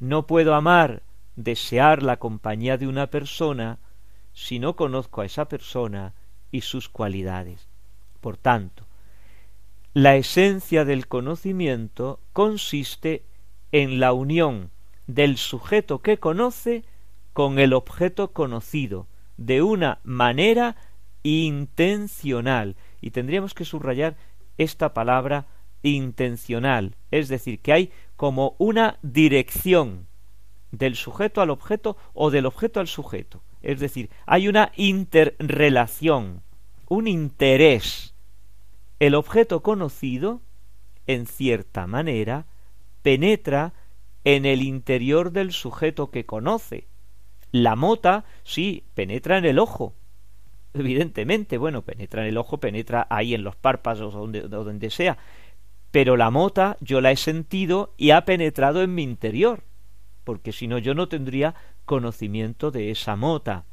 No 0.00 0.26
puedo 0.26 0.56
amar, 0.56 1.04
desear 1.36 2.02
la 2.02 2.16
compañía 2.16 2.78
de 2.78 2.88
una 2.88 3.06
persona 3.10 3.78
si 4.32 4.58
no 4.58 4.74
conozco 4.74 5.20
a 5.20 5.26
esa 5.26 5.48
persona 5.48 6.14
y 6.50 6.62
sus 6.62 6.88
cualidades. 6.88 7.68
Por 8.20 8.36
tanto, 8.36 8.86
la 9.94 10.16
esencia 10.16 10.84
del 10.84 11.08
conocimiento 11.08 12.20
consiste 12.32 13.24
en 13.72 14.00
la 14.00 14.12
unión 14.12 14.70
del 15.06 15.36
sujeto 15.36 16.00
que 16.00 16.18
conoce 16.18 16.84
con 17.32 17.58
el 17.58 17.72
objeto 17.72 18.32
conocido, 18.32 19.06
de 19.36 19.62
una 19.62 20.00
manera 20.02 20.76
intencional. 21.22 22.76
Y 23.00 23.10
tendríamos 23.10 23.54
que 23.54 23.64
subrayar 23.64 24.16
esta 24.58 24.92
palabra 24.92 25.46
intencional, 25.82 26.96
es 27.10 27.28
decir, 27.28 27.60
que 27.60 27.72
hay 27.72 27.92
como 28.16 28.56
una 28.58 28.98
dirección 29.02 30.06
del 30.72 30.96
sujeto 30.96 31.40
al 31.40 31.50
objeto 31.50 31.96
o 32.12 32.30
del 32.30 32.46
objeto 32.46 32.80
al 32.80 32.88
sujeto. 32.88 33.42
Es 33.62 33.80
decir, 33.80 34.10
hay 34.26 34.48
una 34.48 34.72
interrelación, 34.76 36.42
un 36.88 37.08
interés. 37.08 38.14
El 38.98 39.14
objeto 39.14 39.62
conocido, 39.62 40.40
en 41.06 41.26
cierta 41.26 41.86
manera, 41.86 42.46
penetra 43.02 43.72
en 44.24 44.46
el 44.46 44.62
interior 44.62 45.32
del 45.32 45.52
sujeto 45.52 46.10
que 46.10 46.26
conoce. 46.26 46.88
La 47.50 47.76
mota, 47.76 48.24
sí, 48.44 48.84
penetra 48.94 49.38
en 49.38 49.44
el 49.44 49.58
ojo. 49.58 49.94
Evidentemente, 50.74 51.56
bueno, 51.58 51.82
penetra 51.82 52.22
en 52.22 52.28
el 52.28 52.36
ojo, 52.36 52.58
penetra 52.58 53.06
ahí 53.10 53.34
en 53.34 53.42
los 53.42 53.56
párpados 53.56 54.14
o 54.14 54.18
donde, 54.18 54.42
donde 54.42 54.90
sea. 54.90 55.18
Pero 55.90 56.16
la 56.16 56.30
mota 56.30 56.76
yo 56.80 57.00
la 57.00 57.10
he 57.10 57.16
sentido 57.16 57.94
y 57.96 58.10
ha 58.10 58.24
penetrado 58.24 58.82
en 58.82 58.94
mi 58.94 59.02
interior 59.02 59.62
porque 60.28 60.52
si 60.52 60.66
no 60.66 60.76
yo 60.76 60.92
no 60.92 61.08
tendría 61.08 61.54
conocimiento 61.88 62.70
de 62.70 62.90
esa 62.90 63.16
mota. 63.16 63.64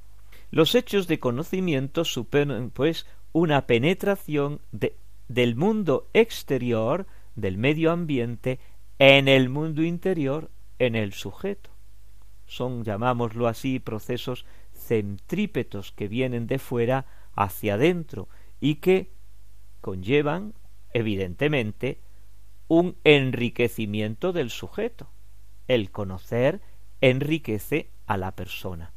Los 0.50 0.74
hechos 0.74 1.06
de 1.06 1.20
conocimiento 1.20 2.06
suponen, 2.06 2.72
pues, 2.72 3.06
una 3.34 3.68
penetración 3.68 4.62
de, 4.72 4.96
del 5.28 5.58
mundo 5.58 6.08
exterior, 6.14 7.08
del 7.36 7.58
medio 7.58 7.92
ambiente, 7.92 8.60
en 9.00 9.28
el 9.28 9.50
mundo 9.50 9.84
interior, 9.84 10.50
en 10.80 10.96
el 10.96 11.12
sujeto. 11.12 11.72
Son, 12.46 12.86
llamámoslo 12.86 13.48
así, 13.48 13.80
procesos 13.80 14.46
centrípetos 14.74 15.92
que 15.92 16.08
vienen 16.08 16.48
de 16.48 16.58
fuera 16.58 17.06
hacia 17.36 17.74
adentro 17.74 18.30
y 18.62 18.76
que 18.76 19.12
conllevan, 19.82 20.54
evidentemente, 20.94 22.00
un 22.70 22.96
enriquecimiento 23.04 24.32
del 24.32 24.52
sujeto. 24.52 25.10
El 25.68 25.92
conocer 25.92 26.62
enriquece 27.02 27.90
a 28.06 28.18
la 28.18 28.32
persona. 28.36 28.94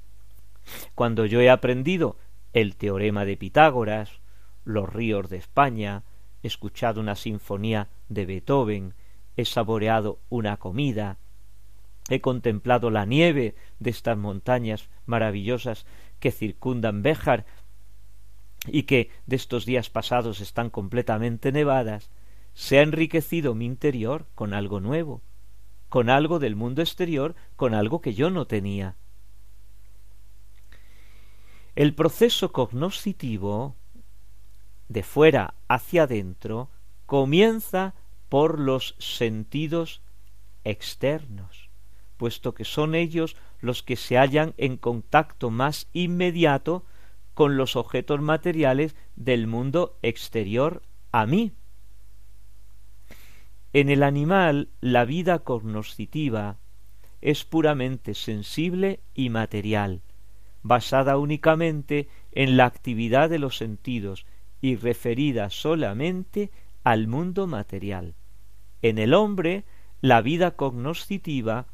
Cuando 0.95 1.27
yo 1.27 1.41
he 1.41 1.51
aprendido 1.51 2.17
el 2.53 2.77
teorema 2.77 3.25
de 3.25 3.37
Pitágoras, 3.37 4.21
los 4.65 4.93
ríos 4.93 5.29
de 5.29 5.39
España, 5.39 6.05
he 6.43 6.47
escuchado 6.47 7.01
una 7.01 7.17
sinfonía 7.17 7.89
de 8.09 8.27
Beethoven, 8.27 8.95
he 9.37 9.45
saboreado 9.45 10.19
una 10.29 10.57
comida, 10.57 11.19
he 12.09 12.21
contemplado 12.21 12.91
la 12.91 13.05
nieve 13.05 13.55
de 13.79 13.91
estas 13.91 14.17
montañas 14.17 14.89
maravillosas 15.07 15.87
que 16.21 16.31
circundan 16.33 17.03
Béjar 17.03 17.47
y 18.67 18.85
que 18.85 19.11
de 19.27 19.37
estos 19.37 19.67
días 19.67 19.91
pasados 19.91 20.41
están 20.41 20.71
completamente 20.71 21.53
nevadas, 21.53 22.11
se 22.55 22.79
ha 22.79 22.83
enriquecido 22.83 23.55
mi 23.55 23.67
interior 23.67 24.27
con 24.35 24.53
algo 24.53 24.81
nuevo, 24.81 25.23
con 25.89 26.11
algo 26.11 26.39
del 26.39 26.57
mundo 26.57 26.83
exterior, 26.83 27.35
con 27.57 27.75
algo 27.75 28.01
que 28.01 28.15
yo 28.15 28.31
no 28.31 28.47
tenía. 28.47 28.97
El 31.75 31.95
proceso 31.95 32.53
cognoscitivo, 32.53 33.77
de 34.89 35.03
fuera 35.03 35.55
hacia 35.69 36.05
adentro, 36.05 36.71
comienza 37.07 37.95
por 38.29 38.59
los 38.59 38.97
sentidos 38.99 40.03
externos, 40.65 41.71
puesto 42.17 42.53
que 42.53 42.65
son 42.65 42.95
ellos 42.95 43.37
los 43.61 43.83
que 43.83 43.97
se 43.97 44.19
hallan 44.19 44.55
en 44.57 44.77
contacto 44.77 45.51
más 45.51 45.89
inmediato 45.93 46.85
con 47.35 47.57
los 47.57 47.77
objetos 47.77 48.21
materiales 48.21 48.97
del 49.15 49.47
mundo 49.47 49.99
exterior 50.03 50.83
a 51.13 51.27
mí. 51.27 51.53
En 53.79 53.91
el 53.91 54.03
animal 54.03 54.71
la 54.81 55.05
vida 55.05 55.39
cognoscitiva 55.39 56.59
es 57.21 57.45
puramente 57.45 58.15
sensible 58.15 58.99
y 59.15 59.31
material, 59.31 60.03
basada 60.65 61.17
únicamente 61.17 62.09
en 62.33 62.57
la 62.57 62.65
actividad 62.65 63.31
de 63.31 63.39
los 63.39 63.57
sentidos 63.57 64.27
y 64.61 64.75
referida 64.75 65.49
solamente 65.51 66.51
al 66.83 67.07
mundo 67.07 67.47
material. 67.47 68.17
En 68.83 68.99
el 68.99 69.15
hombre 69.15 69.65
la 70.01 70.23
vida 70.23 70.57
cognoscitiva 70.57 71.69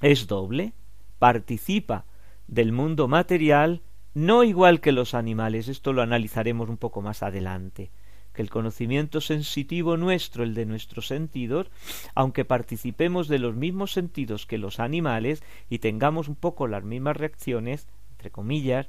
es 0.00 0.28
doble, 0.28 0.74
participa 1.18 2.04
del 2.46 2.70
mundo 2.70 3.08
material 3.08 3.82
no 4.14 4.44
igual 4.44 4.80
que 4.80 4.92
los 4.92 5.14
animales, 5.14 5.66
esto 5.66 5.92
lo 5.92 6.02
analizaremos 6.02 6.68
un 6.68 6.76
poco 6.76 7.02
más 7.02 7.24
adelante, 7.24 7.90
que 8.32 8.42
el 8.42 8.50
conocimiento 8.50 9.20
sensitivo 9.20 9.96
nuestro, 9.96 10.42
el 10.42 10.54
de 10.54 10.66
nuestros 10.66 11.06
sentidos, 11.06 11.70
aunque 12.14 12.44
participemos 12.44 13.28
de 13.28 13.38
los 13.38 13.54
mismos 13.54 13.92
sentidos 13.92 14.46
que 14.46 14.58
los 14.58 14.80
animales 14.80 15.42
y 15.68 15.78
tengamos 15.78 16.28
un 16.28 16.36
poco 16.36 16.66
las 16.66 16.84
mismas 16.84 17.16
reacciones, 17.16 17.86
entre 18.12 18.30
comillas, 18.30 18.88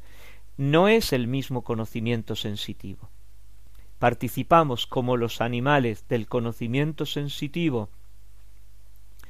no 0.57 0.87
es 0.87 1.13
el 1.13 1.27
mismo 1.27 1.63
conocimiento 1.63 2.35
sensitivo. 2.35 3.09
Participamos 3.99 4.85
como 4.85 5.17
los 5.17 5.41
animales 5.41 6.07
del 6.07 6.27
conocimiento 6.27 7.05
sensitivo, 7.05 7.89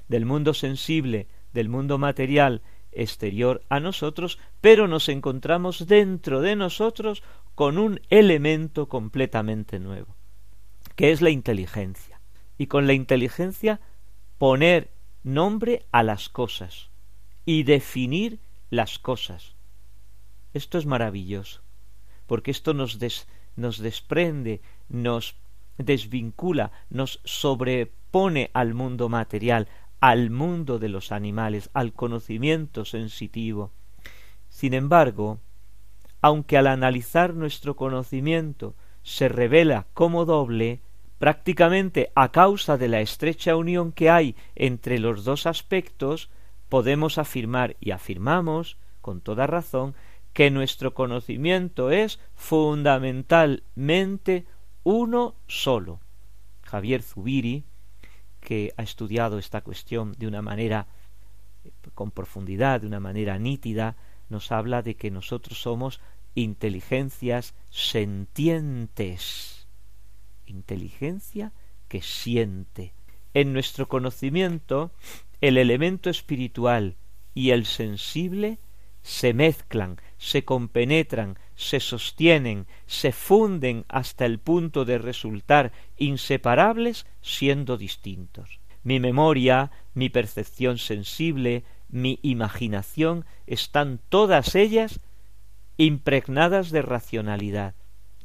del 0.07 0.25
mundo 0.25 0.53
sensible, 0.53 1.27
del 1.53 1.69
mundo 1.69 1.97
material 1.97 2.61
exterior 2.91 3.63
a 3.69 3.79
nosotros, 3.79 4.39
pero 4.61 4.87
nos 4.87 5.09
encontramos 5.09 5.87
dentro 5.87 6.41
de 6.41 6.55
nosotros 6.55 7.23
con 7.55 7.77
un 7.77 8.01
elemento 8.09 8.87
completamente 8.87 9.79
nuevo, 9.79 10.15
que 10.95 11.11
es 11.11 11.21
la 11.21 11.29
inteligencia. 11.29 12.19
Y 12.57 12.67
con 12.67 12.87
la 12.87 12.93
inteligencia 12.93 13.81
poner 14.37 14.91
nombre 15.23 15.85
a 15.91 16.03
las 16.03 16.29
cosas 16.29 16.89
y 17.45 17.63
definir 17.63 18.39
las 18.69 18.99
cosas. 18.99 19.55
Esto 20.53 20.77
es 20.77 20.85
maravilloso, 20.85 21.61
porque 22.27 22.51
esto 22.51 22.73
nos, 22.73 22.99
nos 23.55 23.77
desprende, 23.79 24.61
nos 24.87 25.35
desvincula, 25.77 26.71
nos 26.89 27.19
sobrepone 27.23 28.51
al 28.53 28.73
mundo 28.73 29.09
material, 29.09 29.67
al 29.99 30.29
mundo 30.29 30.79
de 30.79 30.89
los 30.89 31.11
animales, 31.11 31.69
al 31.73 31.93
conocimiento 31.93 32.85
sensitivo. 32.85 33.71
Sin 34.49 34.73
embargo, 34.73 35.39
aunque 36.23 36.57
al 36.57 36.65
analizar 36.67 37.35
nuestro 37.35 37.75
conocimiento 37.75 38.75
se 39.03 39.27
revela 39.27 39.87
como 39.93 40.23
doble, 40.23 40.79
prácticamente 41.19 42.13
a 42.15 42.31
causa 42.31 42.77
de 42.77 42.87
la 42.87 43.01
estrecha 43.01 43.57
unión 43.57 43.91
que 43.91 44.09
hay 44.09 44.37
entre 44.55 44.99
los 44.99 45.25
dos 45.25 45.45
aspectos, 45.45 46.29
podemos 46.69 47.17
afirmar 47.17 47.75
y 47.81 47.91
afirmamos, 47.91 48.77
con 49.01 49.19
toda 49.19 49.47
razón, 49.47 49.95
que 50.31 50.49
nuestro 50.49 50.93
conocimiento 50.93 51.91
es 51.91 52.21
fundamentalmente 52.35 54.45
uno 54.83 55.35
solo. 55.45 55.99
Javier 56.61 57.03
Zubiri, 57.03 57.65
que 58.39 58.73
ha 58.77 58.83
estudiado 58.83 59.39
esta 59.39 59.59
cuestión 59.59 60.13
de 60.13 60.27
una 60.27 60.41
manera 60.41 60.87
con 61.93 62.11
profundidad, 62.11 62.79
de 62.79 62.87
una 62.87 63.01
manera 63.01 63.37
nítida, 63.37 63.97
nos 64.29 64.51
habla 64.51 64.81
de 64.81 64.95
que 64.95 65.11
nosotros 65.11 65.61
somos 65.61 66.01
inteligencias 66.35 67.53
sentientes. 67.69 69.67
Inteligencia 70.45 71.53
que 71.87 72.01
siente. 72.01 72.93
En 73.33 73.53
nuestro 73.53 73.87
conocimiento, 73.87 74.91
el 75.41 75.57
elemento 75.57 76.09
espiritual 76.09 76.95
y 77.33 77.51
el 77.51 77.65
sensible 77.65 78.59
se 79.01 79.33
mezclan, 79.33 79.97
se 80.17 80.45
compenetran, 80.45 81.37
se 81.55 81.79
sostienen, 81.79 82.67
se 82.87 83.11
funden 83.11 83.85
hasta 83.89 84.25
el 84.25 84.39
punto 84.39 84.85
de 84.85 84.97
resultar 84.97 85.73
inseparables 85.97 87.05
siendo 87.21 87.77
distintos. 87.77 88.59
Mi 88.83 88.99
memoria, 88.99 89.71
mi 89.93 90.09
percepción 90.09 90.77
sensible, 90.77 91.63
mi 91.89 92.19
imaginación 92.21 93.25
están 93.45 93.99
todas 94.09 94.55
ellas 94.55 94.99
impregnadas 95.85 96.71
de 96.71 96.81
racionalidad. 96.81 97.75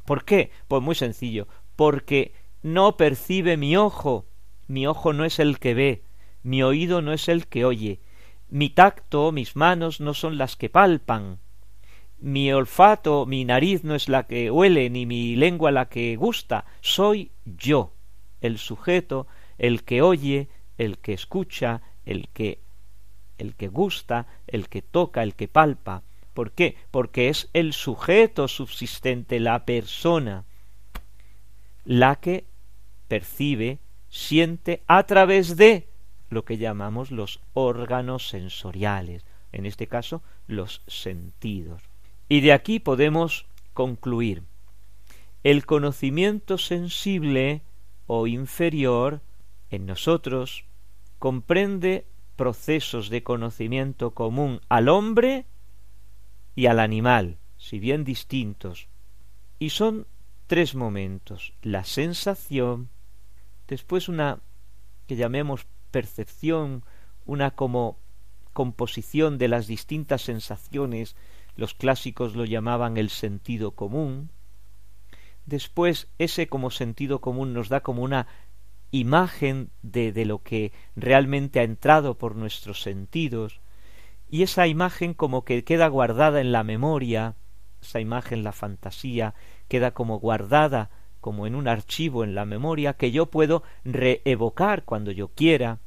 ¿Por 0.05 0.25
qué? 0.25 0.51
Pues 0.67 0.81
muy 0.81 0.95
sencillo, 0.95 1.47
porque 1.75 2.33
no 2.61 2.97
percibe 2.97 3.57
mi 3.57 3.77
ojo, 3.77 4.25
mi 4.67 4.87
ojo 4.87 5.13
no 5.13 5.25
es 5.25 5.39
el 5.39 5.59
que 5.59 5.73
ve, 5.73 6.03
mi 6.43 6.63
oído 6.63 7.01
no 7.01 7.13
es 7.13 7.29
el 7.29 7.47
que 7.47 7.65
oye, 7.65 7.99
mi 8.49 8.69
tacto, 8.69 9.31
mis 9.31 9.55
manos 9.55 9.99
no 9.99 10.13
son 10.13 10.37
las 10.37 10.55
que 10.55 10.69
palpan, 10.69 11.39
mi 12.19 12.51
olfato, 12.51 13.25
mi 13.25 13.45
nariz 13.45 13.83
no 13.83 13.95
es 13.95 14.09
la 14.09 14.27
que 14.27 14.51
huele, 14.51 14.89
ni 14.89 15.05
mi 15.05 15.35
lengua 15.35 15.71
la 15.71 15.87
que 15.87 16.15
gusta, 16.15 16.65
soy 16.81 17.31
yo, 17.45 17.93
el 18.41 18.57
sujeto, 18.57 19.27
el 19.57 19.83
que 19.83 20.01
oye, 20.01 20.49
el 20.77 20.97
que 20.97 21.13
escucha, 21.13 21.81
el 22.05 22.29
que 22.29 22.59
el 23.37 23.55
que 23.55 23.69
gusta, 23.69 24.27
el 24.47 24.67
que 24.67 24.81
toca, 24.81 25.23
el 25.23 25.33
que 25.33 25.47
palpa. 25.47 26.03
¿Por 26.33 26.51
qué? 26.51 26.77
Porque 26.91 27.29
es 27.29 27.49
el 27.53 27.73
sujeto 27.73 28.47
subsistente, 28.47 29.39
la 29.39 29.65
persona, 29.65 30.45
la 31.85 32.15
que 32.17 32.45
percibe, 33.07 33.79
siente 34.09 34.83
a 34.87 35.03
través 35.03 35.57
de 35.57 35.87
lo 36.29 36.45
que 36.45 36.57
llamamos 36.57 37.11
los 37.11 37.41
órganos 37.53 38.27
sensoriales, 38.27 39.25
en 39.51 39.65
este 39.65 39.87
caso 39.87 40.21
los 40.47 40.81
sentidos. 40.87 41.81
Y 42.27 42.41
de 42.41 42.53
aquí 42.53 42.79
podemos 42.79 43.47
concluir 43.73 44.43
el 45.43 45.65
conocimiento 45.65 46.57
sensible 46.57 47.61
o 48.07 48.27
inferior 48.27 49.21
en 49.69 49.85
nosotros 49.85 50.65
comprende 51.17 52.05
procesos 52.35 53.09
de 53.09 53.23
conocimiento 53.23 54.11
común 54.11 54.61
al 54.69 54.89
hombre 54.89 55.45
y 56.59 56.67
al 56.67 56.81
animal, 56.81 57.37
si 57.55 57.79
bien 57.79 58.03
distintos, 58.03 58.89
y 59.59 59.69
son 59.69 60.07
tres 60.45 60.75
momentos 60.75 61.53
la 61.61 61.85
sensación, 61.85 62.89
después 63.69 64.09
una 64.09 64.41
que 65.07 65.15
llamemos 65.15 65.67
percepción, 65.89 66.83
una 67.25 67.51
como 67.51 67.97
composición 68.51 69.37
de 69.37 69.47
las 69.47 69.67
distintas 69.67 70.23
sensaciones, 70.23 71.15
los 71.55 71.75
clásicos 71.75 72.35
lo 72.35 72.43
llamaban 72.43 72.97
el 72.97 73.09
sentido 73.09 73.71
común, 73.71 74.29
después 75.45 76.09
ese 76.17 76.49
como 76.49 76.71
sentido 76.71 77.21
común 77.21 77.53
nos 77.53 77.69
da 77.69 77.79
como 77.79 78.03
una 78.03 78.27
imagen 78.91 79.69
de, 79.81 80.11
de 80.11 80.25
lo 80.25 80.43
que 80.43 80.73
realmente 80.97 81.61
ha 81.61 81.63
entrado 81.63 82.17
por 82.17 82.35
nuestros 82.35 82.81
sentidos, 82.81 83.61
y 84.29 84.43
esa 84.43 84.67
imagen 84.67 85.13
como 85.13 85.43
que 85.43 85.63
queda 85.63 85.87
guardada 85.87 86.41
en 86.41 86.51
la 86.51 86.63
memoria, 86.63 87.35
esa 87.81 87.99
imagen, 87.99 88.43
la 88.43 88.51
fantasía, 88.51 89.33
queda 89.67 89.91
como 89.91 90.19
guardada 90.19 90.89
como 91.19 91.47
en 91.47 91.55
un 91.55 91.67
archivo 91.67 92.23
en 92.23 92.35
la 92.35 92.45
memoria 92.45 92.93
que 92.93 93.11
yo 93.11 93.25
puedo 93.25 93.63
reevocar 93.83 94.83
cuando 94.83 95.11
yo 95.11 95.29
quiera. 95.29 95.79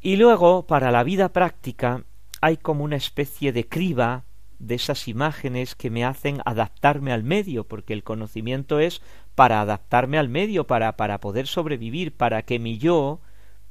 Y 0.00 0.16
luego, 0.16 0.66
para 0.66 0.90
la 0.90 1.04
vida 1.04 1.32
práctica, 1.32 2.04
hay 2.40 2.56
como 2.56 2.84
una 2.84 2.96
especie 2.96 3.52
de 3.52 3.68
criba 3.68 4.24
de 4.58 4.74
esas 4.74 5.08
imágenes 5.08 5.74
que 5.74 5.90
me 5.90 6.04
hacen 6.04 6.40
adaptarme 6.44 7.12
al 7.12 7.24
medio, 7.24 7.64
porque 7.64 7.92
el 7.92 8.04
conocimiento 8.04 8.78
es 8.78 9.00
para 9.34 9.60
adaptarme 9.60 10.18
al 10.18 10.28
medio, 10.28 10.66
para, 10.66 10.96
para 10.96 11.18
poder 11.20 11.46
sobrevivir, 11.46 12.16
para 12.16 12.42
que 12.42 12.58
mi 12.58 12.78
yo, 12.78 13.20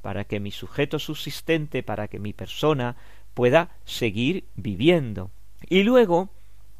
para 0.02 0.24
que 0.24 0.40
mi 0.40 0.50
sujeto 0.50 0.98
subsistente, 0.98 1.82
para 1.82 2.08
que 2.08 2.18
mi 2.18 2.32
persona 2.32 2.96
pueda 3.34 3.70
seguir 3.84 4.44
viviendo. 4.54 5.30
Y 5.68 5.84
luego, 5.84 6.28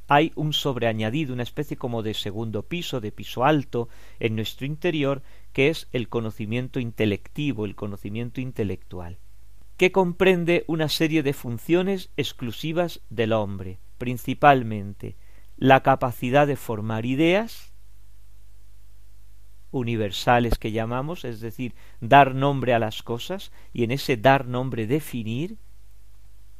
hay 0.09 0.33
un 0.35 0.53
sobreañadido, 0.53 1.33
una 1.33 1.45
especie 1.45 1.77
como 1.79 2.03
de 2.03 2.13
segundo 2.13 2.65
piso, 2.65 3.01
de 3.01 3.13
piso 3.13 3.45
alto 3.45 3.89
en 4.21 4.37
nuestro 4.37 4.67
interior, 4.67 5.23
que 5.55 5.69
es 5.71 5.89
el 5.93 6.09
conocimiento 6.09 6.81
intelectivo, 6.81 7.65
el 7.65 7.75
conocimiento 7.75 8.41
intelectual, 8.41 9.19
que 9.79 9.93
comprende 9.93 10.65
una 10.67 10.89
serie 10.89 11.23
de 11.23 11.33
funciones 11.33 12.11
exclusivas 12.17 13.01
del 13.09 13.33
hombre, 13.33 13.79
principalmente 13.97 15.17
la 15.57 15.83
capacidad 15.83 16.47
de 16.47 16.57
formar 16.57 17.07
ideas 17.07 17.72
universales 19.73 20.59
que 20.59 20.71
llamamos, 20.71 21.25
es 21.25 21.41
decir, 21.41 21.75
dar 22.01 22.35
nombre 22.35 22.75
a 22.75 22.79
las 22.79 23.03
cosas 23.03 23.51
y 23.73 23.83
en 23.83 23.91
ese 23.91 24.17
dar 24.17 24.47
nombre 24.47 24.87
definir, 24.87 25.57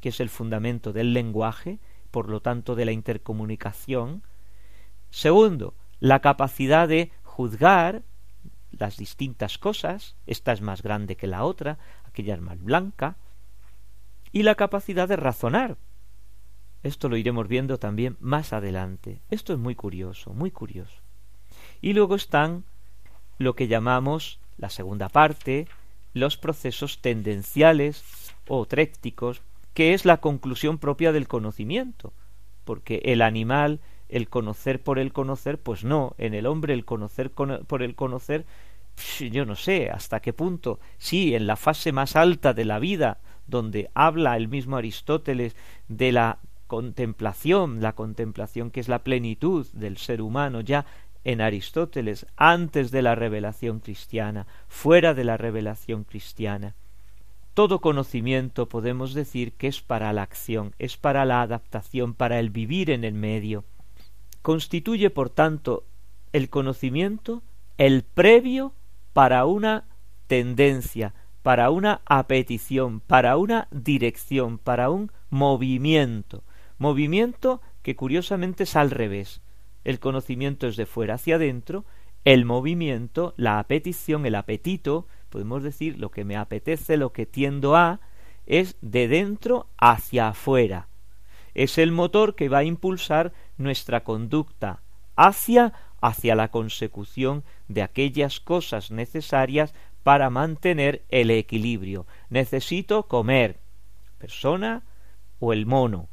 que 0.01 0.09
es 0.09 0.19
el 0.19 0.29
fundamento 0.29 0.91
del 0.91 1.13
lenguaje, 1.13 1.79
por 2.11 2.29
lo 2.29 2.41
tanto 2.41 2.75
de 2.75 2.85
la 2.85 2.91
intercomunicación. 2.91 4.23
Segundo, 5.11 5.75
la 5.99 6.19
capacidad 6.19 6.87
de 6.87 7.11
juzgar 7.23 8.03
las 8.71 8.97
distintas 8.97 9.57
cosas, 9.57 10.15
esta 10.25 10.51
es 10.51 10.61
más 10.61 10.81
grande 10.81 11.15
que 11.15 11.27
la 11.27 11.43
otra, 11.43 11.77
aquella 12.03 12.33
es 12.33 12.41
más 12.41 12.61
blanca, 12.61 13.15
y 14.31 14.43
la 14.43 14.55
capacidad 14.55 15.07
de 15.07 15.15
razonar. 15.15 15.77
Esto 16.81 17.07
lo 17.07 17.15
iremos 17.15 17.47
viendo 17.47 17.77
también 17.77 18.17
más 18.19 18.51
adelante. 18.51 19.21
Esto 19.29 19.53
es 19.53 19.59
muy 19.59 19.75
curioso, 19.75 20.33
muy 20.33 20.51
curioso. 20.51 21.01
Y 21.81 21.93
luego 21.93 22.15
están 22.15 22.65
lo 23.37 23.55
que 23.55 23.67
llamamos 23.67 24.39
la 24.57 24.69
segunda 24.69 25.09
parte, 25.09 25.67
los 26.13 26.37
procesos 26.37 26.99
tendenciales 26.99 28.03
o 28.47 28.65
trécticos, 28.65 29.41
que 29.73 29.93
es 29.93 30.05
la 30.05 30.17
conclusión 30.17 30.77
propia 30.77 31.11
del 31.11 31.27
conocimiento, 31.27 32.13
porque 32.63 33.01
el 33.05 33.21
animal, 33.21 33.79
el 34.09 34.29
conocer 34.29 34.81
por 34.81 34.99
el 34.99 35.11
conocer, 35.11 35.59
pues 35.59 35.83
no, 35.83 36.13
en 36.17 36.33
el 36.33 36.45
hombre 36.45 36.73
el 36.73 36.85
conocer 36.85 37.31
por 37.31 37.81
el 37.81 37.95
conocer, 37.95 38.45
yo 39.19 39.45
no 39.45 39.55
sé 39.55 39.89
hasta 39.89 40.19
qué 40.19 40.33
punto, 40.33 40.79
sí, 40.97 41.33
en 41.33 41.47
la 41.47 41.55
fase 41.55 41.91
más 41.91 42.15
alta 42.15 42.53
de 42.53 42.65
la 42.65 42.79
vida, 42.79 43.19
donde 43.47 43.89
habla 43.93 44.37
el 44.37 44.47
mismo 44.47 44.77
Aristóteles 44.77 45.55
de 45.87 46.11
la 46.11 46.37
contemplación, 46.67 47.81
la 47.81 47.93
contemplación 47.93 48.71
que 48.71 48.79
es 48.79 48.87
la 48.87 49.03
plenitud 49.03 49.67
del 49.73 49.97
ser 49.97 50.21
humano 50.21 50.61
ya 50.61 50.85
en 51.23 51.41
Aristóteles, 51.41 52.25
antes 52.35 52.91
de 52.91 53.01
la 53.01 53.15
revelación 53.15 53.79
cristiana, 53.79 54.47
fuera 54.67 55.13
de 55.13 55.23
la 55.23 55.37
revelación 55.37 56.03
cristiana. 56.03 56.75
Todo 57.53 57.79
conocimiento 57.79 58.67
podemos 58.67 59.13
decir 59.13 59.53
que 59.53 59.67
es 59.67 59.81
para 59.81 60.11
la 60.11 60.23
acción, 60.23 60.73
es 60.79 60.97
para 60.97 61.23
la 61.25 61.41
adaptación, 61.41 62.13
para 62.13 62.39
el 62.39 62.49
vivir 62.49 62.89
en 62.89 63.03
el 63.03 63.13
medio. 63.13 63.63
Constituye, 64.41 65.09
por 65.09 65.29
tanto, 65.29 65.83
el 66.33 66.49
conocimiento 66.49 67.43
el 67.77 68.03
previo 68.03 68.73
para 69.13 69.45
una 69.45 69.85
tendencia, 70.27 71.13
para 71.41 71.69
una 71.69 72.01
apetición, 72.05 72.99
para 72.99 73.37
una 73.37 73.67
dirección, 73.71 74.57
para 74.57 74.89
un 74.89 75.11
movimiento. 75.29 76.43
Movimiento 76.77 77.61
que 77.81 77.95
curiosamente 77.95 78.63
es 78.63 78.75
al 78.75 78.91
revés. 78.91 79.41
El 79.83 79.99
conocimiento 79.99 80.67
es 80.67 80.75
de 80.75 80.85
fuera 80.85 81.15
hacia 81.15 81.35
adentro, 81.35 81.85
El 82.25 82.45
movimiento, 82.45 83.33
la 83.35 83.59
apetición, 83.59 84.25
el 84.25 84.35
apetito, 84.35 85.07
podemos 85.29 85.61
decir 85.61 85.99
lo 85.99 86.09
que 86.09 86.23
me 86.23 86.37
apetece, 86.37 86.95
lo 86.95 87.11
que 87.11 87.25
tiendo 87.25 87.75
a, 87.75 87.99
es 88.45 88.77
de 88.81 89.09
dentro 89.09 89.67
hacia 89.77 90.29
afuera. 90.29 90.87
Es 91.53 91.77
el 91.77 91.91
motor 91.91 92.35
que 92.35 92.47
va 92.47 92.59
a 92.59 92.63
impulsar 92.63 93.33
nuestra 93.57 94.03
conducta 94.05 94.81
hacia 95.15 95.73
hacia 96.03 96.35
la 96.35 96.49
consecución 96.49 97.45
de 97.69 97.81
aquellas 97.81 98.41
cosas 98.41 98.91
necesarias 98.91 99.73
para 100.03 100.29
mantener 100.29 101.05
el 101.07 101.31
equilibrio. 101.31 102.05
Necesito 102.29 103.03
comer, 103.03 103.61
persona 104.17 104.83
o 105.39 105.53
el 105.53 105.65
mono. 105.65 106.09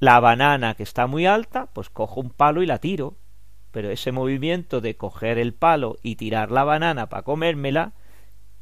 La 0.00 0.20
banana 0.20 0.74
que 0.74 0.82
está 0.82 1.06
muy 1.06 1.26
alta, 1.26 1.66
pues 1.72 1.90
cojo 1.90 2.20
un 2.20 2.30
palo 2.30 2.62
y 2.62 2.66
la 2.66 2.78
tiro. 2.78 3.16
Pero 3.70 3.90
ese 3.90 4.12
movimiento 4.12 4.80
de 4.80 4.96
coger 4.96 5.38
el 5.38 5.52
palo 5.52 5.96
y 6.02 6.16
tirar 6.16 6.50
la 6.50 6.64
banana 6.64 7.08
para 7.08 7.22
comérmela, 7.22 7.92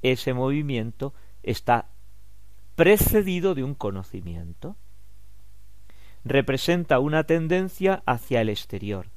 ese 0.01 0.33
movimiento 0.33 1.13
está 1.43 1.89
precedido 2.75 3.55
de 3.55 3.65
un 3.65 3.75
conocimiento. 3.75 4.77
Representa 6.25 6.99
una 6.99 7.25
tendencia 7.25 8.03
hacia 8.07 8.41
el 8.41 8.49
exterior. 8.49 9.09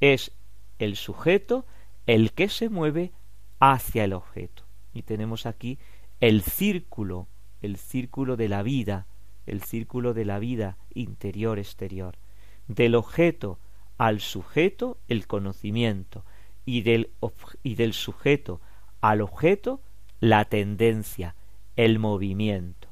Es 0.00 0.32
el 0.78 0.96
sujeto 0.96 1.64
el 2.06 2.32
que 2.32 2.48
se 2.48 2.68
mueve 2.68 3.12
hacia 3.60 4.04
el 4.04 4.12
objeto. 4.12 4.64
Y 4.92 5.02
tenemos 5.02 5.46
aquí 5.46 5.78
el 6.20 6.42
círculo, 6.42 7.28
el 7.62 7.76
círculo 7.76 8.36
de 8.36 8.48
la 8.48 8.62
vida, 8.62 9.06
el 9.46 9.62
círculo 9.62 10.14
de 10.14 10.24
la 10.24 10.38
vida 10.38 10.76
interior-exterior. 10.94 12.16
Del 12.68 12.94
objeto 12.94 13.58
al 13.98 14.20
sujeto 14.20 14.98
el 15.08 15.26
conocimiento 15.26 16.24
y 16.64 16.82
del, 16.82 17.10
y 17.62 17.74
del 17.74 17.92
sujeto 17.92 18.60
al 19.00 19.20
objeto 19.20 19.80
la 20.20 20.46
tendencia, 20.46 21.34
el 21.76 21.98
movimiento. 21.98 22.88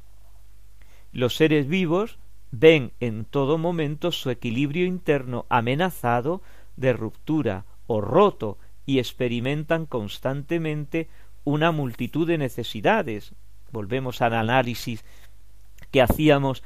Los 1.13 1.37
seres 1.37 1.67
vivos 1.69 2.19
ven 2.51 2.93
en 3.01 3.25
todo 3.25 3.59
momento 3.59 4.13
su 4.13 4.31
equilibrio 4.31 4.85
interno 4.85 5.47
amenazado 5.49 6.43
de 6.77 6.93
ruptura 6.93 7.65
o 7.87 8.01
roto 8.01 8.59
y 8.85 8.99
experimentan 8.99 9.87
constantemente 9.87 11.09
una 11.45 11.73
multitud 11.73 12.27
de 12.27 12.39
necesidades. 12.39 13.35
Volvemos 13.71 14.21
al 14.21 14.35
análisis 14.35 15.05
que 15.93 16.03
hacíamos 16.03 16.65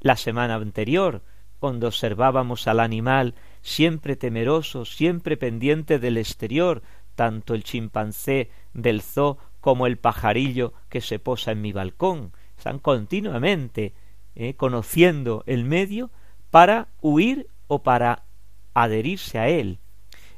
la 0.00 0.16
semana 0.16 0.56
anterior, 0.56 1.22
cuando 1.60 1.86
observábamos 1.88 2.66
al 2.66 2.80
animal 2.80 3.34
siempre 3.62 4.16
temeroso, 4.16 4.84
siempre 4.84 5.36
pendiente 5.36 5.98
del 5.98 6.16
exterior, 6.16 6.82
tanto 7.14 7.54
el 7.54 7.64
chimpancé 7.64 8.50
del 8.72 9.02
zoo 9.02 9.38
como 9.60 9.86
el 9.86 9.98
pajarillo 9.98 10.72
que 10.88 11.00
se 11.00 11.18
posa 11.18 11.52
en 11.52 11.60
mi 11.60 11.72
balcón. 11.72 12.32
Están 12.56 12.78
continuamente 12.78 13.92
eh, 14.34 14.54
conociendo 14.54 15.42
el 15.46 15.64
medio 15.64 16.10
para 16.50 16.88
huir 17.00 17.48
o 17.66 17.82
para 17.82 18.24
adherirse 18.72 19.38
a 19.38 19.48
él. 19.48 19.78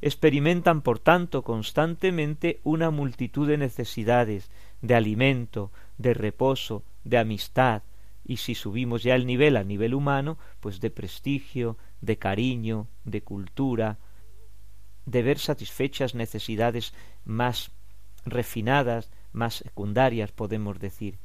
Experimentan, 0.01 0.81
por 0.81 0.99
tanto, 0.99 1.43
constantemente 1.43 2.61
una 2.65 2.91
multitud 2.91 3.47
de 3.47 3.59
necesidades, 3.59 4.51
de 4.81 4.95
alimento, 4.95 5.71
de 5.99 6.15
reposo, 6.15 6.83
de 7.05 7.19
amistad, 7.19 7.83
y 8.31 8.37
si 8.37 8.55
subimos 8.55 9.03
ya 9.03 9.17
el 9.17 9.27
nivel 9.27 9.57
a 9.57 9.65
nivel 9.65 9.93
humano, 9.93 10.39
pues 10.61 10.79
de 10.79 10.91
prestigio, 10.91 11.77
de 12.01 12.17
cariño, 12.17 12.87
de 13.03 13.23
cultura, 13.23 13.99
de 15.05 15.25
ver 15.25 15.41
satisfechas 15.41 16.15
necesidades 16.15 16.95
más 17.25 17.73
refinadas, 18.25 19.11
más 19.33 19.55
secundarias, 19.55 20.31
podemos 20.31 20.79
decir. 20.79 21.19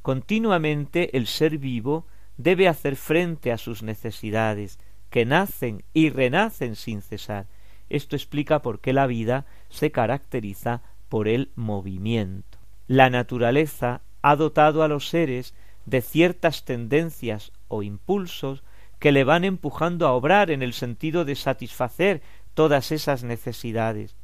Continuamente 0.00 1.16
el 1.16 1.26
ser 1.26 1.58
vivo 1.58 2.06
debe 2.36 2.68
hacer 2.68 2.94
frente 2.94 3.50
a 3.50 3.58
sus 3.58 3.82
necesidades, 3.82 4.78
que 5.10 5.24
nacen 5.24 5.82
y 5.92 6.10
renacen 6.10 6.76
sin 6.76 7.02
cesar. 7.02 7.48
Esto 7.88 8.14
explica 8.14 8.62
por 8.62 8.78
qué 8.78 8.92
la 8.92 9.08
vida 9.08 9.44
se 9.70 9.90
caracteriza 9.90 10.82
por 11.08 11.26
el 11.26 11.50
movimiento. 11.56 12.58
La 12.86 13.10
naturaleza 13.10 14.02
ha 14.22 14.36
dotado 14.36 14.84
a 14.84 14.88
los 14.88 15.08
seres 15.08 15.52
de 15.86 16.00
ciertas 16.00 16.64
tendencias 16.64 17.52
o 17.68 17.82
impulsos 17.82 18.62
que 18.98 19.12
le 19.12 19.24
van 19.24 19.44
empujando 19.44 20.06
a 20.06 20.12
obrar 20.12 20.50
en 20.50 20.62
el 20.62 20.72
sentido 20.72 21.24
de 21.24 21.34
satisfacer 21.34 22.22
todas 22.54 22.92
esas 22.92 23.24
necesidades. 23.24 24.16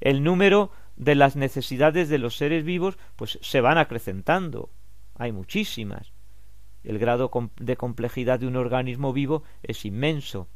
El 0.00 0.22
número 0.22 0.72
de 0.96 1.14
las 1.14 1.36
necesidades 1.36 2.08
de 2.08 2.18
los 2.18 2.36
seres 2.36 2.64
vivos 2.64 2.98
pues 3.16 3.38
se 3.42 3.60
van 3.60 3.78
acrecentando. 3.78 4.70
Hay 5.14 5.32
muchísimas. 5.32 6.12
El 6.84 6.98
grado 6.98 7.30
de 7.56 7.76
complejidad 7.76 8.40
de 8.40 8.46
un 8.46 8.56
organismo 8.56 9.12
vivo 9.12 9.42
es 9.62 9.84
inmenso. 9.84 10.48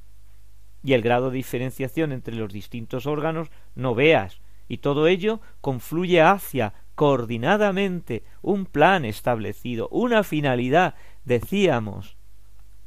Y 0.83 0.95
el 0.95 1.03
grado 1.03 1.31
de 1.31 1.37
diferenciación 1.37 2.13
entre 2.13 2.35
los 2.35 2.53
distintos 2.53 3.07
órganos 3.07 3.49
no 3.75 3.95
veas. 3.95 4.41
Y 4.69 4.79
todo 4.79 5.07
ello 5.07 5.41
confluye 5.61 6.21
hacia 6.23 6.75
coordinadamente 6.95 8.25
un 8.43 8.67
plan 8.67 9.05
establecido, 9.05 9.89
una 9.89 10.23
finalidad. 10.25 10.95
Decíamos 11.25 12.17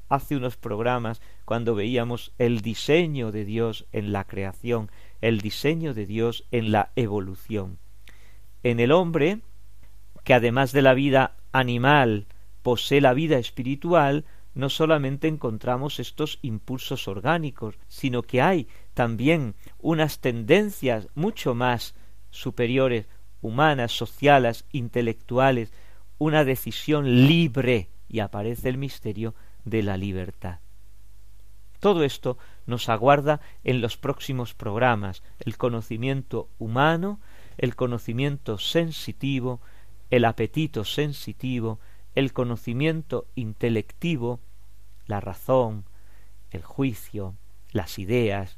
hace 0.10 0.36
unos 0.36 0.58
programas 0.58 1.22
cuando 1.46 1.76
veíamos 1.76 2.32
el 2.38 2.62
diseño 2.62 3.32
de 3.32 3.46
Dios 3.46 3.86
en 3.92 4.12
la 4.12 4.26
creación, 4.26 4.92
el 5.22 5.42
diseño 5.42 5.94
de 5.94 6.06
Dios 6.06 6.46
en 6.52 6.72
la 6.72 6.92
evolución. 6.96 7.80
En 8.64 8.80
el 8.80 8.92
hombre, 8.92 9.40
que 10.24 10.34
además 10.34 10.72
de 10.72 10.82
la 10.82 10.94
vida 10.94 11.36
animal 11.52 12.28
posee 12.62 13.02
la 13.02 13.14
vida 13.14 13.38
espiritual, 13.38 14.26
no 14.56 14.70
solamente 14.70 15.28
encontramos 15.28 16.00
estos 16.00 16.40
impulsos 16.42 17.08
orgánicos, 17.08 17.76
sino 17.88 18.24
que 18.24 18.42
hay 18.42 18.68
también 18.94 19.56
unas 19.80 20.20
tendencias 20.20 21.10
mucho 21.14 21.54
más 21.54 21.94
superiores, 22.32 23.08
humanas, 23.46 23.92
sociales, 23.92 24.66
intelectuales, 24.72 25.72
una 26.18 26.44
decisión 26.44 27.28
libre, 27.28 27.90
y 28.08 28.20
aparece 28.20 28.70
el 28.70 28.78
misterio 28.78 29.36
de 29.64 29.84
la 29.84 29.98
libertad. 29.98 30.60
Todo 31.80 32.04
esto 32.04 32.38
nos 32.66 32.90
aguarda 32.90 33.42
en 33.64 33.82
los 33.82 33.98
próximos 33.98 34.54
programas, 34.54 35.24
el 35.40 35.58
conocimiento 35.58 36.50
humano, 36.58 37.20
el 37.58 37.76
conocimiento 37.76 38.58
sensitivo, 38.58 39.62
el 40.10 40.26
apetito 40.26 40.84
sensitivo, 40.84 41.80
el 42.16 42.34
conocimiento 42.34 43.28
intelectivo, 43.36 44.40
la 45.06 45.20
razón, 45.20 45.86
el 46.52 46.64
juicio, 46.64 47.36
las 47.72 48.00
ideas, 48.00 48.58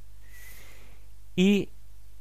y 1.36 1.70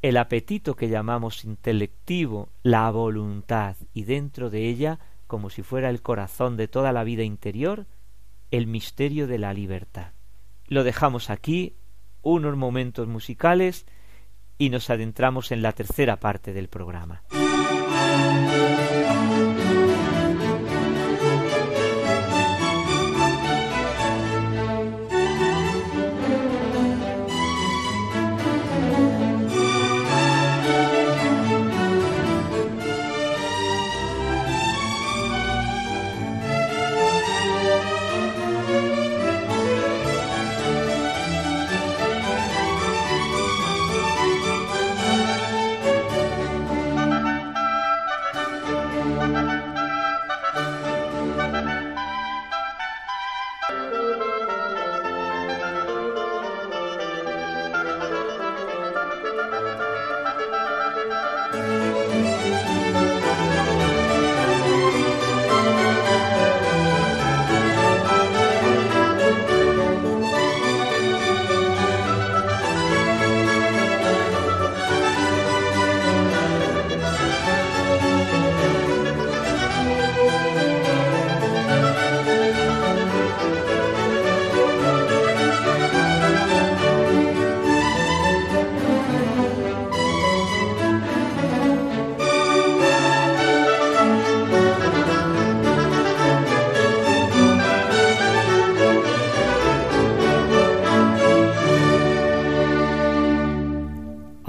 el 0.08 0.18
apetito 0.18 0.76
que 0.76 0.88
llamamos 0.88 1.44
intelectivo, 1.44 2.50
la 2.62 2.88
voluntad, 2.92 3.76
y 3.92 4.04
dentro 4.04 4.50
de 4.50 4.68
ella, 4.68 5.00
como 5.26 5.50
si 5.50 5.64
fuera 5.64 5.90
el 5.90 6.00
corazón 6.00 6.56
de 6.56 6.68
toda 6.68 6.92
la 6.92 7.02
vida 7.02 7.24
interior, 7.24 7.86
el 8.52 8.68
misterio 8.68 9.26
de 9.26 9.38
la 9.38 9.52
libertad. 9.52 10.12
Lo 10.68 10.84
dejamos 10.84 11.28
aquí, 11.28 11.74
unos 12.22 12.56
momentos 12.56 13.08
musicales, 13.08 13.84
y 14.58 14.70
nos 14.70 14.90
adentramos 14.90 15.50
en 15.50 15.62
la 15.62 15.72
tercera 15.72 16.20
parte 16.20 16.52
del 16.52 16.68
programa. 16.68 17.24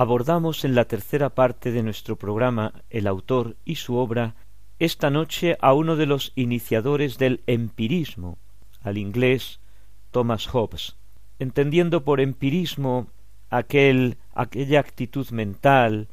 Abordamos 0.07 0.63
en 0.63 0.73
la 0.73 0.85
tercera 0.85 1.31
parte 1.31 1.69
de 1.69 1.83
nuestro 1.83 2.15
programa 2.15 2.71
el 2.89 3.07
autor 3.07 3.57
y 3.65 3.75
su 3.75 3.97
obra 3.97 4.35
esta 4.79 5.09
noche 5.09 5.57
a 5.59 5.73
uno 5.73 5.97
de 5.97 6.05
los 6.05 6.31
iniciadores 6.35 7.17
del 7.17 7.43
empirismo, 7.45 8.37
al 8.79 8.97
inglés 8.97 9.59
Thomas 10.11 10.47
Hobbes, 10.47 10.95
entendiendo 11.39 12.05
por 12.05 12.21
empirismo 12.21 13.07
aquel, 13.49 14.15
aquella 14.33 14.79
actitud 14.79 15.29
mental 15.31 16.07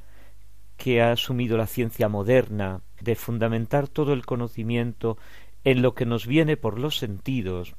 que 0.76 1.00
ha 1.00 1.12
asumido 1.12 1.56
la 1.56 1.68
ciencia 1.68 2.08
moderna 2.08 2.80
de 3.00 3.14
fundamentar 3.14 3.86
todo 3.86 4.12
el 4.12 4.26
conocimiento 4.26 5.18
en 5.62 5.82
lo 5.82 5.94
que 5.94 6.04
nos 6.04 6.26
viene 6.26 6.56
por 6.56 6.80
los 6.80 6.98
sentidos. 6.98 7.76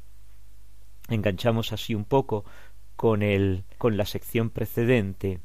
Enganchamos 1.10 1.74
así 1.74 1.94
un 1.94 2.06
poco 2.06 2.46
con 2.96 3.22
el 3.22 3.66
con 3.78 3.98
la 3.98 4.06
sección 4.06 4.50
precedente 4.50 5.42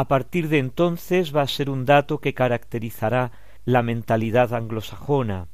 a 0.00 0.08
partir 0.08 0.48
de 0.48 0.56
entonces 0.56 1.36
va 1.36 1.42
a 1.42 1.46
ser 1.46 1.68
un 1.68 1.84
dato 1.84 2.20
que 2.20 2.32
caracterizará 2.32 3.32
la 3.66 3.82
mentalidad 3.82 4.54
anglosajona. 4.54 5.48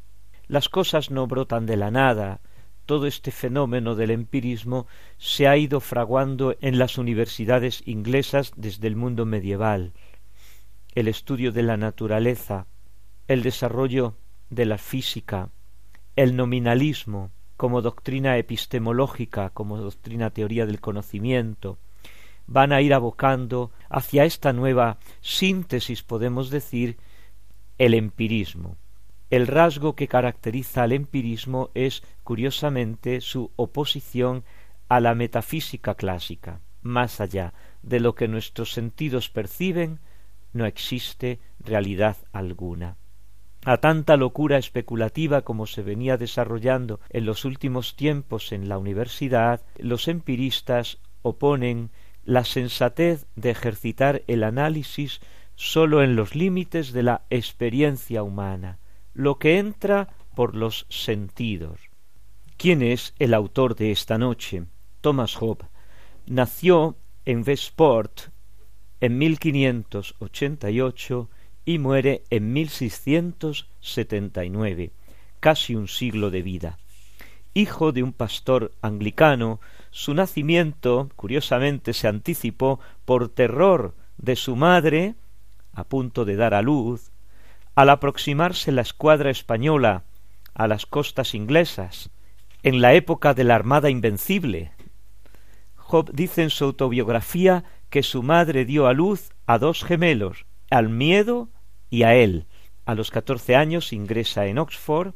Las 0.47 0.69
cosas 0.69 1.11
no 1.11 1.27
brotan 1.27 1.67
de 1.67 1.77
la 1.77 1.91
nada. 1.91 2.39
Todo 2.85 3.09
este 3.09 3.33
fenómeno 3.33 3.97
del 3.97 4.13
empirismo 4.13 4.87
se 5.19 5.49
ha 5.49 5.57
ido 5.57 5.81
fraguando 5.81 6.55
en 6.61 6.79
las 6.79 6.97
universidades 6.97 7.83
inglesas 7.87 8.53
desde 8.55 8.87
el 8.87 8.95
mundo 8.95 9.27
medieval. 9.27 9.95
El 10.95 11.09
estudio 11.09 11.51
de 11.51 11.65
la 11.65 11.77
naturaleza, 11.77 12.69
el 13.27 13.43
desarrollo 13.43 14.15
de 14.49 14.65
la 14.65 14.79
física, 14.79 15.51
el 16.15 16.37
nominalismo 16.37 17.33
como 17.57 17.83
doctrina 17.83 18.39
epistemológica, 18.39 19.51
como 19.51 19.79
doctrina 19.79 20.31
teoría 20.31 20.67
del 20.67 20.79
conocimiento, 20.81 21.79
van 22.47 22.73
a 22.73 22.81
ir 22.81 22.95
abocando 22.95 23.73
hacia 23.89 24.25
esta 24.25 24.53
nueva 24.53 24.99
síntesis, 25.21 26.03
podemos 26.03 26.51
decir, 26.51 26.99
el 27.79 27.95
empirismo. 27.95 28.77
El 29.29 29.49
rasgo 29.49 29.97
que 29.97 30.07
caracteriza 30.07 30.85
al 30.85 30.93
empirismo 30.93 31.71
es, 31.75 32.03
curiosamente, 32.23 33.21
su 33.21 33.51
oposición 33.57 34.45
a 34.89 35.01
la 35.01 35.15
metafísica 35.15 35.95
clásica. 35.95 36.61
Más 36.83 37.21
allá 37.21 37.53
de 37.83 37.99
lo 37.99 38.15
que 38.15 38.29
nuestros 38.29 38.73
sentidos 38.73 39.29
perciben, 39.29 39.99
no 40.53 40.65
existe 40.65 41.41
realidad 41.59 42.17
alguna. 42.33 42.97
A 43.65 43.79
tanta 43.79 44.17
locura 44.17 44.59
especulativa 44.59 45.43
como 45.43 45.67
se 45.67 45.83
venía 45.83 46.17
desarrollando 46.17 47.01
en 47.11 47.27
los 47.27 47.45
últimos 47.45 47.97
tiempos 47.97 48.53
en 48.53 48.69
la 48.69 48.79
universidad, 48.79 49.63
los 49.77 50.07
empiristas 50.07 50.99
oponen 51.23 51.91
la 52.27 52.45
sensatez 52.45 53.25
de 53.37 53.49
ejercitar 53.51 54.23
el 54.27 54.45
análisis 54.45 55.21
sólo 55.55 56.03
en 56.03 56.17
los 56.17 56.35
límites 56.35 56.93
de 56.93 57.03
la 57.03 57.23
experiencia 57.31 58.23
humana, 58.23 58.79
lo 59.15 59.39
que 59.39 59.57
entra 59.59 60.09
por 60.35 60.55
los 60.55 60.85
sentidos. 60.91 61.81
¿Quién 62.59 62.83
es 62.83 63.15
el 63.19 63.33
autor 63.33 63.75
de 63.77 63.93
esta 63.93 64.19
noche? 64.19 64.65
Thomas 65.01 65.35
Hobbes 65.37 65.71
nació 66.27 66.97
en 67.25 67.43
Westport 67.47 68.33
en 69.01 69.17
1588 69.19 71.31
y 71.65 71.79
muere 71.79 72.25
en 72.31 72.53
1679, 72.53 74.91
casi 75.41 75.77
un 75.77 75.89
siglo 75.89 76.31
de 76.31 76.43
vida. 76.43 76.79
Hijo 77.55 77.93
de 77.93 78.03
un 78.03 78.13
pastor 78.13 78.73
anglicano, 78.83 79.61
su 79.97 80.13
nacimiento, 80.13 81.09
curiosamente, 81.17 81.95
se 81.95 82.07
anticipó 82.07 82.81
por 83.07 83.31
terror 83.31 83.95
de 84.19 84.37
su 84.37 84.55
madre, 84.55 85.15
a 85.73 85.85
punto 85.85 86.27
de 86.27 86.37
dar 86.37 86.53
a 86.53 86.61
luz, 86.61 87.13
al 87.75 87.89
aproximarse 87.89 88.73
la 88.73 88.83
escuadra 88.83 89.31
española 89.31 90.05
a 90.53 90.69
las 90.69 90.85
costas 90.85 91.35
inglesas, 91.35 92.11
en 92.63 92.83
la 92.83 92.93
época 92.93 93.33
de 93.33 93.45
la 93.45 93.55
Armada 93.55 93.89
Invencible. 93.89 94.73
Job 95.77 96.11
dice 96.13 96.43
en 96.43 96.51
su 96.51 96.67
autobiografía 96.67 97.65
que 97.89 98.03
su 98.03 98.23
madre 98.23 98.67
dio 98.67 98.89
a 98.89 98.93
luz 98.93 99.31
a 99.47 99.57
dos 99.59 99.83
gemelos, 99.83 100.45
al 100.69 100.91
miedo 100.91 101.49
y 101.89 102.03
a 102.03 102.15
él. 102.15 102.45
A 102.85 102.95
los 102.95 103.11
catorce 103.11 103.57
años 103.57 103.95
ingresa 103.95 104.45
en 104.45 104.59
Oxford, 104.59 105.15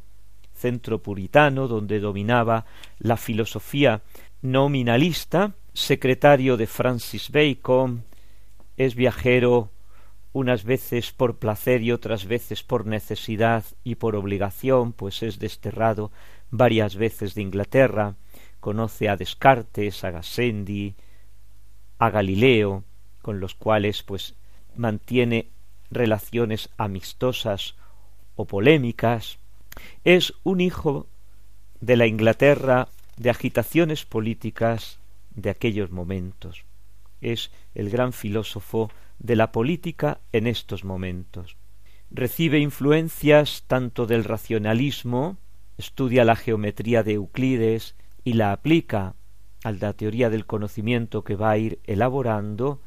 centro 0.55 1.03
puritano 1.03 1.67
donde 1.67 1.99
dominaba 1.99 2.65
la 2.97 3.17
filosofía 3.17 4.01
nominalista, 4.41 5.53
secretario 5.73 6.57
de 6.57 6.67
Francis 6.67 7.29
Bacon, 7.29 8.03
es 8.77 8.95
viajero 8.95 9.69
unas 10.33 10.63
veces 10.63 11.11
por 11.11 11.37
placer 11.37 11.81
y 11.81 11.91
otras 11.91 12.25
veces 12.25 12.63
por 12.63 12.85
necesidad 12.85 13.65
y 13.83 13.95
por 13.95 14.15
obligación, 14.15 14.93
pues 14.93 15.23
es 15.23 15.39
desterrado 15.39 16.11
varias 16.49 16.95
veces 16.95 17.35
de 17.35 17.41
Inglaterra, 17.41 18.15
conoce 18.59 19.09
a 19.09 19.17
Descartes, 19.17 20.03
a 20.03 20.11
Gassendi, 20.11 20.95
a 21.99 22.09
Galileo, 22.09 22.83
con 23.21 23.39
los 23.39 23.55
cuales 23.55 24.03
pues 24.03 24.35
mantiene 24.75 25.49
relaciones 25.91 26.69
amistosas 26.77 27.75
o 28.35 28.45
polémicas, 28.45 29.37
es 30.03 30.33
un 30.43 30.61
hijo 30.61 31.07
de 31.81 31.97
la 31.97 32.07
Inglaterra 32.07 32.87
de 33.21 33.29
agitaciones 33.29 34.03
políticas 34.03 34.99
de 35.35 35.51
aquellos 35.51 35.91
momentos. 35.91 36.65
Es 37.21 37.51
el 37.75 37.91
gran 37.91 38.13
filósofo 38.13 38.89
de 39.19 39.35
la 39.35 39.51
política 39.51 40.21
en 40.31 40.47
estos 40.47 40.83
momentos. 40.83 41.55
Recibe 42.09 42.57
influencias 42.57 43.63
tanto 43.67 44.07
del 44.07 44.23
racionalismo, 44.23 45.37
estudia 45.77 46.25
la 46.25 46.35
geometría 46.35 47.03
de 47.03 47.13
Euclides 47.13 47.95
y 48.23 48.33
la 48.33 48.53
aplica 48.53 49.13
a 49.63 49.71
la 49.71 49.93
teoría 49.93 50.31
del 50.31 50.47
conocimiento 50.47 51.23
que 51.23 51.35
va 51.35 51.51
a 51.51 51.57
ir 51.59 51.79
elaborando, 51.83 52.81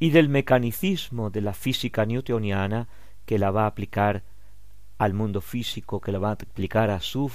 y 0.00 0.10
del 0.10 0.28
mecanicismo 0.28 1.30
de 1.30 1.40
la 1.40 1.54
física 1.54 2.04
newtoniana 2.04 2.88
que 3.26 3.38
la 3.38 3.52
va 3.52 3.64
a 3.64 3.68
aplicar 3.68 4.24
al 4.98 5.14
mundo 5.14 5.40
físico, 5.40 6.00
que 6.00 6.10
la 6.10 6.18
va 6.18 6.30
a 6.30 6.32
aplicar 6.32 6.90
a 6.90 7.00
su 7.00 7.30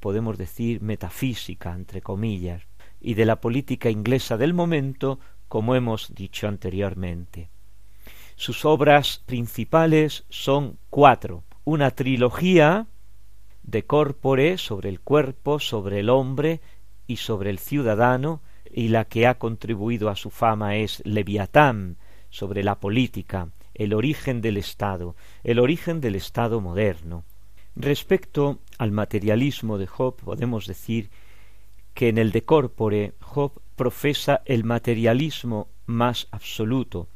podemos 0.00 0.38
decir, 0.38 0.82
metafísica, 0.82 1.74
entre 1.74 2.00
comillas, 2.00 2.62
y 3.00 3.14
de 3.14 3.26
la 3.26 3.40
política 3.40 3.90
inglesa 3.90 4.36
del 4.36 4.54
momento, 4.54 5.20
como 5.48 5.74
hemos 5.74 6.14
dicho 6.14 6.48
anteriormente. 6.48 7.50
Sus 8.36 8.64
obras 8.64 9.22
principales 9.26 10.24
son 10.28 10.78
cuatro. 10.88 11.44
Una 11.64 11.90
trilogía 11.90 12.86
de 13.62 13.84
corpore 13.84 14.58
sobre 14.58 14.88
el 14.88 15.00
cuerpo, 15.00 15.58
sobre 15.58 16.00
el 16.00 16.08
hombre 16.08 16.60
y 17.06 17.16
sobre 17.16 17.50
el 17.50 17.58
ciudadano, 17.58 18.40
y 18.72 18.88
la 18.88 19.04
que 19.04 19.26
ha 19.26 19.38
contribuido 19.38 20.08
a 20.08 20.16
su 20.16 20.30
fama 20.30 20.76
es 20.76 21.02
Leviatán, 21.04 21.98
sobre 22.30 22.62
la 22.64 22.80
política, 22.80 23.48
el 23.74 23.92
origen 23.92 24.40
del 24.40 24.56
Estado, 24.56 25.16
el 25.42 25.58
origen 25.58 26.00
del 26.00 26.14
Estado 26.14 26.60
moderno. 26.60 27.24
Respecto 27.76 28.58
al 28.78 28.90
materialismo 28.90 29.78
de 29.78 29.86
Job, 29.86 30.16
podemos 30.16 30.66
decir 30.66 31.10
que 31.94 32.08
en 32.08 32.18
el 32.18 32.32
de 32.32 32.44
corpore 32.44 33.14
Job 33.20 33.60
profesa 33.76 34.42
el 34.44 34.64
materialismo 34.64 35.68
más 35.86 36.28
absoluto. 36.30 37.08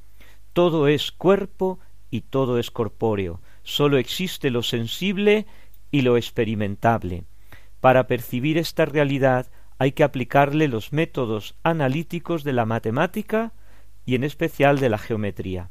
Todo 0.53 0.89
es 0.89 1.13
cuerpo 1.13 1.81
y 2.11 2.23
todo 2.23 2.59
es 2.59 2.71
corpóreo, 2.71 3.41
sólo 3.63 3.99
existe 3.99 4.51
lo 4.51 4.63
sensible 4.63 5.47
y 5.91 6.03
lo 6.03 6.17
experimentable. 6.17 7.25
Para 7.81 8.07
percibir 8.07 8.57
esta 8.57 8.85
realidad 8.85 9.51
hay 9.79 9.93
que 9.93 10.05
aplicarle 10.05 10.69
los 10.69 10.93
métodos 10.93 11.57
analíticos 11.65 12.45
de 12.45 12.53
la 12.53 12.65
matemática 12.65 13.53
y 14.07 14.15
en 14.15 14.25
especial 14.25 14.79
de 14.79 14.89
la 14.89 14.99
geometría. 14.99 15.71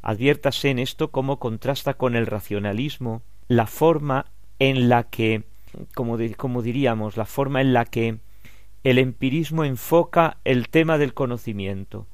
Adviértase 0.00 0.70
en 0.70 0.78
esto 0.78 1.10
cómo 1.10 1.38
contrasta 1.38 1.94
con 1.94 2.16
el 2.16 2.26
racionalismo 2.26 3.22
la 3.56 3.66
forma 3.66 4.26
en 4.58 4.88
la 4.88 5.04
que, 5.04 5.44
como, 5.94 6.16
como 6.36 6.62
diríamos, 6.62 7.16
la 7.16 7.26
forma 7.26 7.60
en 7.60 7.72
la 7.72 7.84
que 7.84 8.18
el 8.84 8.98
empirismo 8.98 9.64
enfoca 9.64 10.38
el 10.44 10.68
tema 10.68 10.98
del 10.98 11.14
conocimiento. 11.14 12.06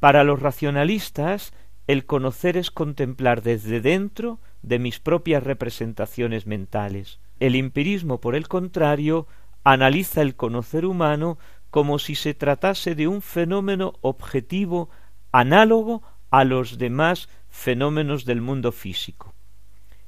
Para 0.00 0.24
los 0.24 0.40
racionalistas, 0.40 1.52
el 1.86 2.04
conocer 2.04 2.56
es 2.56 2.70
contemplar 2.70 3.42
desde 3.42 3.80
dentro 3.80 4.40
de 4.62 4.78
mis 4.78 4.98
propias 4.98 5.42
representaciones 5.44 6.46
mentales. 6.46 7.20
El 7.38 7.54
empirismo, 7.54 8.20
por 8.20 8.34
el 8.34 8.48
contrario, 8.48 9.26
analiza 9.62 10.22
el 10.22 10.34
conocer 10.34 10.84
humano 10.84 11.38
como 11.70 11.98
si 11.98 12.14
se 12.14 12.34
tratase 12.34 12.94
de 12.94 13.06
un 13.06 13.22
fenómeno 13.22 13.94
objetivo 14.00 14.90
análogo 15.30 16.02
a 16.30 16.44
los 16.44 16.78
demás 16.78 17.28
fenómenos 17.48 18.24
del 18.24 18.40
mundo 18.40 18.72
físico. 18.72 19.35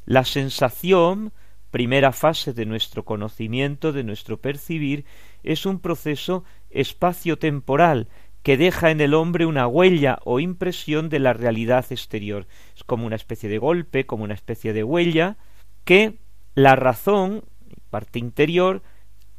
La 0.08 0.24
sensación, 0.24 1.34
primera 1.70 2.12
fase 2.12 2.54
de 2.54 2.64
nuestro 2.64 3.04
conocimiento, 3.04 3.92
de 3.92 4.04
nuestro 4.04 4.40
percibir, 4.40 5.04
es 5.42 5.66
un 5.66 5.80
proceso 5.80 6.44
espacio-temporal 6.70 8.08
que 8.42 8.56
deja 8.56 8.90
en 8.90 9.02
el 9.02 9.12
hombre 9.12 9.44
una 9.44 9.66
huella 9.66 10.18
o 10.24 10.40
impresión 10.40 11.10
de 11.10 11.18
la 11.18 11.34
realidad 11.34 11.84
exterior. 11.90 12.46
Es 12.74 12.84
como 12.84 13.04
una 13.04 13.16
especie 13.16 13.50
de 13.50 13.58
golpe, 13.58 14.06
como 14.06 14.24
una 14.24 14.32
especie 14.32 14.72
de 14.72 14.82
huella, 14.82 15.36
que 15.84 16.16
la 16.54 16.74
razón, 16.74 17.44
parte 17.90 18.18
interior, 18.18 18.82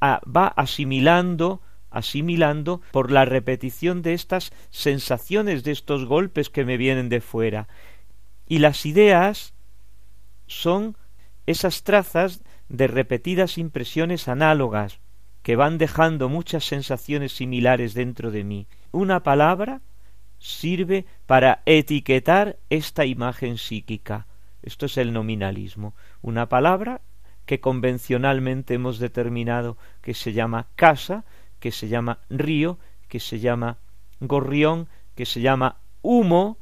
va 0.03 0.47
asimilando 0.49 1.63
asimilando 1.89 2.81
por 2.91 3.09
la 3.09 3.25
repetición 3.25 4.03
de 4.03 4.13
estas 4.13 4.53
sensaciones, 4.69 5.63
de 5.63 5.71
estos 5.71 6.05
golpes 6.05 6.51
que 6.51 6.63
me 6.63 6.77
vienen 6.77 7.09
de 7.09 7.21
fuera. 7.21 7.67
Y 8.47 8.59
las 8.59 8.85
ideas 8.85 9.55
son 10.49 10.97
esas 11.45 11.83
trazas 11.83 12.41
de 12.67 12.87
repetidas 12.87 13.57
impresiones 13.57 14.27
análogas 14.27 14.99
que 15.43 15.55
van 15.55 15.77
dejando 15.77 16.27
muchas 16.27 16.65
sensaciones 16.65 17.31
similares 17.31 17.93
dentro 17.93 18.31
de 18.31 18.43
mí. 18.43 18.67
Una 18.91 19.23
palabra 19.23 19.81
sirve 20.39 21.05
para 21.25 21.61
etiquetar 21.65 22.57
esta 22.69 23.05
imagen 23.05 23.57
psíquica. 23.57 24.27
Esto 24.61 24.87
es 24.87 24.97
el 24.97 25.13
nominalismo. 25.13 25.93
Una 26.21 26.49
palabra 26.49 27.01
que 27.45 27.59
convencionalmente 27.59 28.73
hemos 28.73 28.99
determinado 28.99 29.77
que 30.01 30.13
se 30.13 30.33
llama 30.33 30.67
casa, 30.75 31.25
que 31.59 31.71
se 31.71 31.87
llama 31.87 32.19
río, 32.29 32.79
que 33.07 33.19
se 33.19 33.39
llama 33.39 33.77
gorrión, 34.19 34.87
que 35.15 35.25
se 35.25 35.41
llama 35.41 35.77
humo, 36.01 36.57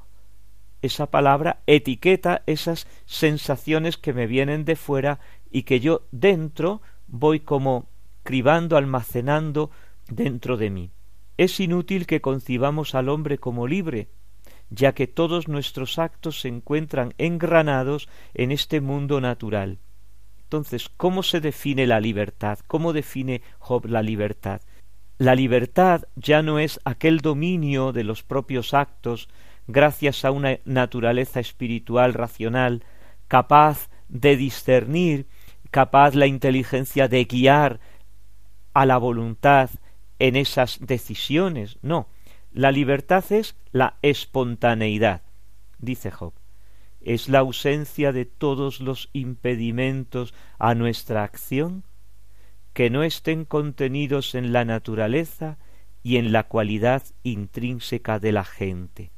esa 0.82 1.08
palabra 1.08 1.62
etiqueta 1.66 2.44
esas 2.46 2.88
sensaciones 3.06 3.98
que 3.98 4.14
me 4.14 4.28
vienen 4.28 4.66
de 4.66 4.76
fuera 4.76 5.20
y 5.50 5.64
que 5.64 5.80
yo 5.80 6.04
dentro 6.12 6.82
voy 7.08 7.40
como 7.40 7.90
cribando, 8.24 8.78
almacenando 8.78 9.72
dentro 10.08 10.58
de 10.58 10.70
mí. 10.70 10.92
Es 11.38 11.60
inútil 11.60 12.06
que 12.08 12.22
concibamos 12.22 12.96
al 12.96 13.10
hombre 13.10 13.38
como 13.38 13.68
libre, 13.68 14.10
ya 14.70 14.94
que 14.94 15.08
todos 15.08 15.48
nuestros 15.48 16.00
actos 16.00 16.42
se 16.42 16.48
encuentran 16.48 17.14
engranados 17.18 18.10
en 18.34 18.52
este 18.52 18.82
mundo 18.82 19.22
natural. 19.22 19.80
Entonces, 20.44 20.90
¿cómo 20.98 21.24
se 21.24 21.42
define 21.42 21.88
la 21.88 22.00
libertad? 22.00 22.60
¿Cómo 22.68 22.94
define 22.94 23.42
Job 23.60 23.86
la 23.86 24.02
libertad? 24.02 24.62
La 25.18 25.36
libertad 25.36 26.04
ya 26.16 26.42
no 26.42 26.60
es 26.60 26.80
aquel 26.86 27.20
dominio 27.20 27.92
de 27.92 28.04
los 28.04 28.24
propios 28.24 28.74
actos 28.74 29.30
gracias 29.68 30.26
a 30.26 30.32
una 30.32 30.60
naturaleza 30.66 31.40
espiritual 31.40 32.14
racional 32.14 32.84
capaz 33.28 33.90
de 34.08 34.38
discernir, 34.38 35.28
capaz 35.72 36.16
la 36.16 36.28
inteligencia 36.28 37.08
de 37.08 37.26
guiar 37.26 37.80
a 38.74 38.86
la 38.86 38.98
voluntad 38.98 39.70
en 40.20 40.36
esas 40.36 40.80
decisiones. 40.80 41.78
No, 41.82 42.08
la 42.52 42.72
libertad 42.72 43.24
es 43.32 43.56
la 43.72 43.98
espontaneidad, 44.02 45.22
dice 45.78 46.12
Job. 46.12 46.34
Es 47.02 47.30
la 47.30 47.40
ausencia 47.40 48.12
de 48.12 48.26
todos 48.26 48.80
los 48.80 49.10
impedimentos 49.14 50.34
a 50.58 50.74
nuestra 50.74 51.24
acción 51.24 51.84
que 52.74 52.90
no 52.90 53.04
estén 53.04 53.46
contenidos 53.46 54.36
en 54.36 54.54
la 54.54 54.66
naturaleza 54.66 55.58
y 56.04 56.18
en 56.18 56.32
la 56.32 56.44
cualidad 56.44 57.04
intrínseca 57.24 58.20
de 58.20 58.32
la 58.32 58.44
gente. 58.44 59.12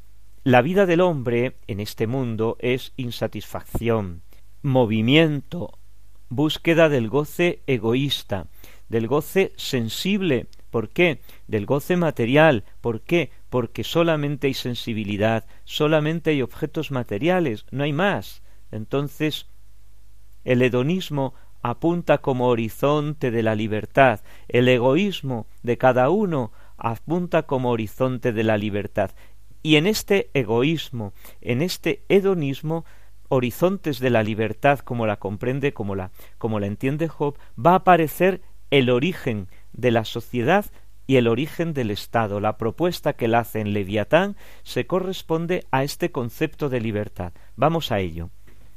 La 0.45 0.61
vida 0.61 0.85
del 0.85 1.01
hombre 1.01 1.57
en 1.67 1.81
este 1.81 2.07
mundo 2.07 2.55
es 2.61 2.93
insatisfacción, 2.95 4.21
movimiento, 4.61 5.77
búsqueda 6.29 6.87
del 6.87 7.09
goce 7.09 7.61
egoísta, 7.67 8.47
del 8.87 9.07
goce 9.07 9.51
sensible. 9.57 10.47
¿Por 10.69 10.89
qué? 10.89 11.19
Del 11.47 11.65
goce 11.65 11.97
material. 11.97 12.63
¿Por 12.79 13.01
qué? 13.01 13.31
Porque 13.49 13.83
solamente 13.83 14.47
hay 14.47 14.53
sensibilidad, 14.53 15.45
solamente 15.65 16.29
hay 16.29 16.41
objetos 16.41 16.89
materiales, 16.89 17.65
no 17.71 17.83
hay 17.83 17.91
más. 17.91 18.41
Entonces, 18.71 19.45
el 20.45 20.61
hedonismo 20.61 21.33
apunta 21.61 22.19
como 22.19 22.47
horizonte 22.47 23.29
de 23.31 23.43
la 23.43 23.55
libertad, 23.55 24.21
el 24.47 24.69
egoísmo 24.69 25.47
de 25.63 25.77
cada 25.77 26.09
uno 26.09 26.53
apunta 26.79 27.43
como 27.43 27.71
horizonte 27.71 28.31
de 28.31 28.43
la 28.43 28.57
libertad. 28.57 29.11
Y 29.61 29.75
en 29.75 29.87
este 29.87 30.29
egoísmo, 30.33 31.13
en 31.41 31.61
este 31.61 32.03
hedonismo, 32.09 32.85
horizontes 33.29 33.99
de 33.99 34.09
la 34.09 34.23
libertad, 34.23 34.79
como 34.79 35.05
la 35.05 35.17
comprende, 35.17 35.73
como 35.73 35.95
la, 35.95 36.11
como 36.37 36.59
la 36.59 36.67
entiende 36.67 37.07
Job, 37.07 37.37
va 37.57 37.71
a 37.71 37.75
aparecer 37.75 38.41
el 38.71 38.89
origen 38.89 39.47
de 39.73 39.91
la 39.91 40.05
sociedad 40.05 40.65
y 41.07 41.15
el 41.17 41.27
origen 41.27 41.73
del 41.73 41.91
Estado. 41.91 42.39
La 42.39 42.57
propuesta 42.57 43.13
que 43.13 43.25
él 43.25 43.35
hace 43.35 43.61
en 43.61 43.73
Leviatán 43.73 44.35
se 44.63 44.85
corresponde 44.85 45.65
a 45.71 45.83
este 45.83 46.11
concepto 46.11 46.69
de 46.69 46.81
libertad. 46.81 47.33
Vamos 47.55 47.91
a 47.91 47.99
ello. 47.99 48.29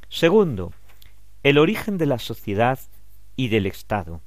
Segundo, 0.09 0.73
el 1.43 1.57
origen 1.57 1.97
de 1.97 2.05
la 2.05 2.19
sociedad 2.19 2.79
y 3.35 3.49
del 3.49 3.65
Estado. 3.65 4.21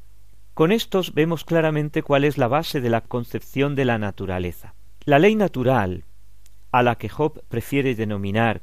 Con 0.54 0.72
estos 0.72 1.14
vemos 1.14 1.44
claramente 1.44 2.02
cuál 2.02 2.24
es 2.24 2.38
la 2.38 2.48
base 2.48 2.80
de 2.80 2.90
la 2.90 3.00
concepción 3.00 3.74
de 3.74 3.84
la 3.84 3.98
naturaleza. 3.98 4.74
La 5.04 5.18
ley 5.18 5.34
natural, 5.34 6.04
a 6.70 6.82
la 6.82 6.96
que 6.96 7.08
Job 7.08 7.42
prefiere 7.48 7.94
denominar 7.94 8.62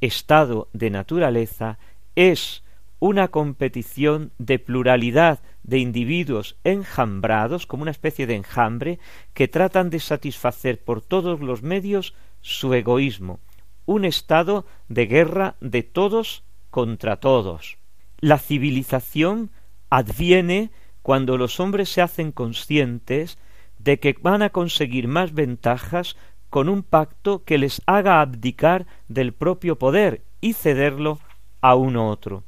estado 0.00 0.68
de 0.72 0.90
naturaleza, 0.90 1.78
es 2.14 2.62
una 3.00 3.28
competición 3.28 4.32
de 4.38 4.58
pluralidad 4.58 5.40
de 5.62 5.78
individuos 5.78 6.56
enjambrados, 6.64 7.66
como 7.66 7.82
una 7.82 7.90
especie 7.90 8.26
de 8.26 8.34
enjambre, 8.34 8.98
que 9.34 9.48
tratan 9.48 9.90
de 9.90 10.00
satisfacer 10.00 10.82
por 10.82 11.00
todos 11.02 11.40
los 11.40 11.62
medios 11.62 12.14
su 12.40 12.74
egoísmo, 12.74 13.40
un 13.86 14.04
estado 14.04 14.66
de 14.88 15.06
guerra 15.06 15.56
de 15.60 15.82
todos 15.82 16.44
contra 16.70 17.16
todos. 17.16 17.78
La 18.20 18.38
civilización 18.38 19.50
adviene 19.90 20.70
cuando 21.02 21.36
los 21.36 21.60
hombres 21.60 21.88
se 21.88 22.02
hacen 22.02 22.32
conscientes 22.32 23.38
de 23.78 24.00
que 24.00 24.16
van 24.20 24.42
a 24.42 24.50
conseguir 24.50 25.06
más 25.06 25.32
ventajas 25.32 26.16
con 26.50 26.68
un 26.68 26.82
pacto 26.82 27.44
que 27.44 27.58
les 27.58 27.82
haga 27.86 28.20
abdicar 28.20 28.86
del 29.08 29.32
propio 29.32 29.78
poder 29.78 30.22
y 30.40 30.52
cederlo 30.52 31.18
a 31.60 31.74
uno 31.74 32.08
otro. 32.08 32.44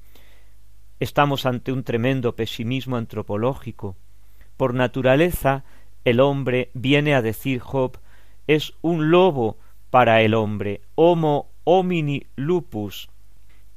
Estamos 1.01 1.47
ante 1.47 1.73
un 1.73 1.83
tremendo 1.83 2.37
pesimismo 2.37 2.97
antropológico. 2.97 3.97
Por 4.57 4.75
naturaleza, 4.75 5.65
el 6.05 6.21
hombre, 6.21 6.71
viene 6.75 7.15
a 7.15 7.23
decir 7.23 7.61
Job, 7.61 7.99
es 8.47 8.75
un 8.83 9.11
lobo 9.11 9.59
para 9.91 10.23
el 10.23 10.35
hombre, 10.35 10.83
homo 10.95 11.51
homini 11.65 12.27
lupus, 12.37 13.09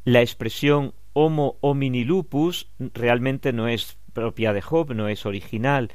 la 0.06 0.22
expresión 0.22 0.94
Homo 1.14 1.58
homini 1.62 2.04
lupus 2.04 2.68
realmente 2.80 3.54
no 3.54 3.68
es 3.68 3.98
propia 4.14 4.52
de 4.52 4.62
Job, 4.62 4.94
no 4.96 5.08
es 5.08 5.28
original. 5.28 5.92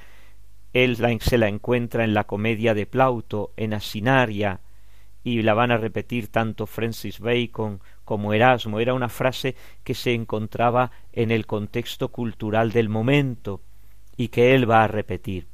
Él 0.73 0.97
se 1.21 1.39
la 1.39 1.49
encuentra 1.49 2.05
en 2.05 2.15
la 2.15 2.25
comedia 2.25 2.75
de 2.75 2.87
Plauto, 2.87 3.53
en 3.57 3.75
Asinaria, 3.75 4.61
y 5.25 5.43
la 5.43 5.55
van 5.55 5.71
a 5.71 5.77
repetir 5.77 6.29
tanto 6.29 6.67
Francis 6.67 7.21
Bacon 7.21 7.81
como 8.05 8.33
Erasmo. 8.33 8.81
Era 8.81 8.95
una 8.95 9.09
frase 9.09 9.57
que 9.85 9.95
se 9.95 10.15
encontraba 10.15 10.91
en 11.13 11.31
el 11.31 11.47
contexto 11.47 12.09
cultural 12.09 12.73
del 12.73 12.89
momento 12.89 13.61
y 14.17 14.29
que 14.29 14.55
él 14.55 14.71
va 14.71 14.85
a 14.85 14.89
repetir, 14.89 15.47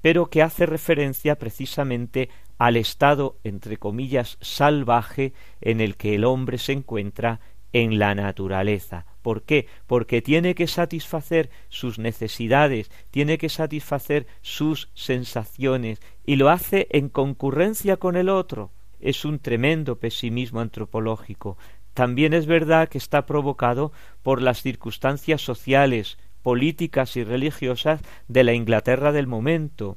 pero 0.00 0.26
que 0.26 0.42
hace 0.42 0.66
referencia 0.66 1.36
precisamente 1.38 2.28
al 2.58 2.76
estado, 2.76 3.36
entre 3.44 3.76
comillas, 3.76 4.38
salvaje 4.40 5.32
en 5.60 5.80
el 5.80 5.96
que 5.96 6.14
el 6.14 6.24
hombre 6.24 6.58
se 6.58 6.72
encuentra 6.72 7.40
en 7.72 7.98
la 7.98 8.14
naturaleza. 8.14 9.06
¿Por 9.24 9.44
qué? 9.44 9.68
Porque 9.86 10.20
tiene 10.20 10.54
que 10.54 10.66
satisfacer 10.66 11.48
sus 11.70 11.98
necesidades, 11.98 12.90
tiene 13.10 13.38
que 13.38 13.48
satisfacer 13.48 14.26
sus 14.42 14.90
sensaciones 14.92 15.98
y 16.26 16.36
lo 16.36 16.50
hace 16.50 16.88
en 16.90 17.08
concurrencia 17.08 17.96
con 17.96 18.16
el 18.16 18.28
otro. 18.28 18.70
Es 19.00 19.24
un 19.24 19.38
tremendo 19.38 19.96
pesimismo 19.96 20.60
antropológico. 20.60 21.56
También 21.94 22.34
es 22.34 22.44
verdad 22.44 22.90
que 22.90 22.98
está 22.98 23.24
provocado 23.24 23.92
por 24.22 24.42
las 24.42 24.60
circunstancias 24.60 25.40
sociales, 25.40 26.18
políticas 26.42 27.16
y 27.16 27.24
religiosas 27.24 28.02
de 28.28 28.44
la 28.44 28.52
Inglaterra 28.52 29.10
del 29.10 29.26
momento. 29.26 29.96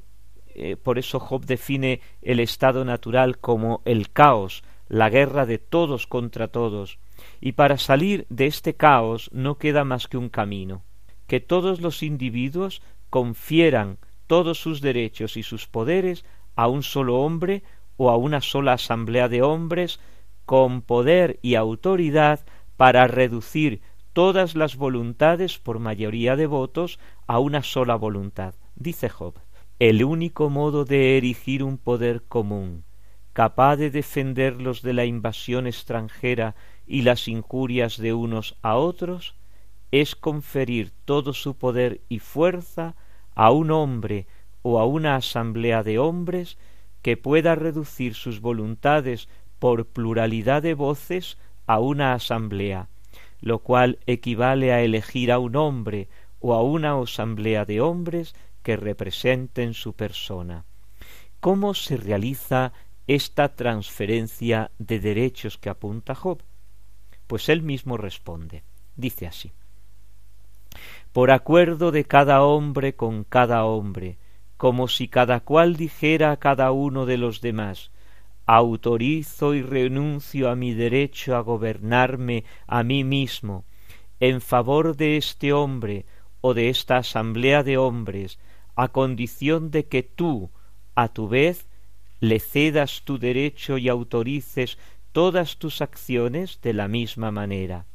Eh, 0.54 0.76
por 0.76 0.98
eso 0.98 1.20
Job 1.20 1.44
define 1.44 2.00
el 2.22 2.40
estado 2.40 2.82
natural 2.86 3.36
como 3.36 3.82
el 3.84 4.10
caos, 4.10 4.62
la 4.88 5.10
guerra 5.10 5.44
de 5.44 5.58
todos 5.58 6.06
contra 6.06 6.48
todos 6.48 6.98
y 7.40 7.52
para 7.52 7.78
salir 7.78 8.26
de 8.28 8.46
este 8.46 8.74
caos 8.74 9.30
no 9.32 9.58
queda 9.58 9.84
más 9.84 10.08
que 10.08 10.16
un 10.16 10.28
camino, 10.28 10.82
que 11.26 11.40
todos 11.40 11.80
los 11.80 12.02
individuos 12.02 12.82
confieran 13.10 13.98
todos 14.26 14.58
sus 14.58 14.80
derechos 14.80 15.36
y 15.36 15.42
sus 15.42 15.66
poderes 15.66 16.24
a 16.56 16.68
un 16.68 16.82
solo 16.82 17.20
hombre 17.20 17.62
o 17.96 18.10
a 18.10 18.16
una 18.16 18.40
sola 18.40 18.74
asamblea 18.74 19.28
de 19.28 19.42
hombres 19.42 20.00
con 20.44 20.82
poder 20.82 21.38
y 21.42 21.54
autoridad 21.54 22.40
para 22.76 23.06
reducir 23.06 23.80
todas 24.12 24.54
las 24.54 24.76
voluntades 24.76 25.58
por 25.58 25.78
mayoría 25.78 26.36
de 26.36 26.46
votos 26.46 26.98
a 27.26 27.38
una 27.38 27.62
sola 27.62 27.96
voluntad, 27.96 28.54
dice 28.74 29.08
Job. 29.08 29.34
el 29.78 30.02
único 30.02 30.50
modo 30.50 30.84
de 30.84 31.16
erigir 31.16 31.62
un 31.62 31.78
poder 31.78 32.22
común, 32.24 32.84
capaz 33.32 33.76
de 33.76 33.90
defenderlos 33.90 34.82
de 34.82 34.92
la 34.92 35.04
invasión 35.04 35.66
extranjera 35.66 36.56
y 36.88 37.02
las 37.02 37.28
injurias 37.28 37.98
de 37.98 38.14
unos 38.14 38.56
a 38.62 38.76
otros, 38.76 39.34
es 39.90 40.16
conferir 40.16 40.92
todo 41.04 41.32
su 41.32 41.56
poder 41.56 42.00
y 42.08 42.18
fuerza 42.18 42.96
a 43.34 43.50
un 43.50 43.70
hombre 43.70 44.26
o 44.62 44.80
a 44.80 44.86
una 44.86 45.16
asamblea 45.16 45.82
de 45.82 45.98
hombres 45.98 46.58
que 47.02 47.16
pueda 47.16 47.54
reducir 47.54 48.14
sus 48.14 48.40
voluntades 48.40 49.28
por 49.58 49.86
pluralidad 49.86 50.62
de 50.62 50.74
voces 50.74 51.38
a 51.66 51.78
una 51.78 52.14
asamblea, 52.14 52.88
lo 53.40 53.60
cual 53.60 53.98
equivale 54.06 54.72
a 54.72 54.82
elegir 54.82 55.30
a 55.30 55.38
un 55.38 55.56
hombre 55.56 56.08
o 56.40 56.54
a 56.54 56.62
una 56.62 57.00
asamblea 57.00 57.64
de 57.64 57.80
hombres 57.80 58.34
que 58.62 58.76
representen 58.76 59.74
su 59.74 59.92
persona. 59.92 60.64
¿Cómo 61.40 61.74
se 61.74 61.96
realiza 61.96 62.72
esta 63.06 63.54
transferencia 63.54 64.70
de 64.78 65.00
derechos 65.00 65.56
que 65.56 65.70
apunta 65.70 66.14
Job? 66.14 66.42
Pues 67.28 67.48
él 67.48 67.62
mismo 67.62 67.96
responde. 67.96 68.64
Dice 68.96 69.28
así 69.28 69.52
por 71.12 71.30
acuerdo 71.30 71.90
de 71.90 72.04
cada 72.04 72.42
hombre 72.42 72.94
con 72.94 73.24
cada 73.24 73.64
hombre, 73.64 74.18
como 74.56 74.86
si 74.86 75.08
cada 75.08 75.40
cual 75.40 75.76
dijera 75.76 76.30
a 76.30 76.36
cada 76.36 76.70
uno 76.70 77.06
de 77.06 77.16
los 77.16 77.40
demás 77.40 77.90
autorizo 78.46 79.54
y 79.54 79.60
renuncio 79.60 80.48
a 80.48 80.56
mi 80.56 80.72
derecho 80.72 81.36
a 81.36 81.40
gobernarme 81.40 82.44
a 82.66 82.82
mí 82.82 83.04
mismo 83.04 83.64
en 84.20 84.40
favor 84.40 84.96
de 84.96 85.18
este 85.18 85.52
hombre 85.52 86.06
o 86.40 86.54
de 86.54 86.70
esta 86.70 86.96
asamblea 86.96 87.62
de 87.62 87.76
hombres, 87.76 88.38
a 88.74 88.88
condición 88.88 89.70
de 89.70 89.86
que 89.86 90.02
tú, 90.02 90.50
a 90.94 91.08
tu 91.08 91.28
vez, 91.28 91.66
le 92.20 92.40
cedas 92.40 93.02
tu 93.04 93.18
derecho 93.18 93.76
y 93.76 93.90
autorices 93.90 94.78
todas 95.12 95.58
tus 95.58 95.80
acciones 95.80 96.60
de 96.62 96.72
la 96.72 96.88
misma 96.88 97.30
manera. 97.30 97.86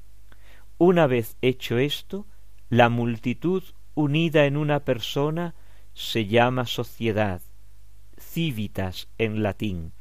Una 0.77 1.07
vez 1.07 1.37
hecho 1.41 1.77
esto, 1.77 2.25
la 2.69 2.89
multitud 2.89 3.63
unida 3.95 4.45
en 4.45 4.57
una 4.57 4.81
persona 4.81 5.55
se 5.93 6.25
llama 6.25 6.65
sociedad, 6.65 7.41
civitas 8.17 9.07
en 9.17 9.43
latín. 9.43 9.91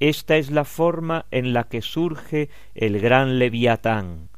Esta 0.00 0.36
es 0.36 0.50
la 0.50 0.64
forma 0.64 1.26
en 1.32 1.52
la 1.52 1.64
que 1.64 1.82
surge 1.82 2.50
el 2.74 3.00
gran 3.00 3.40
leviatán, 3.40 4.28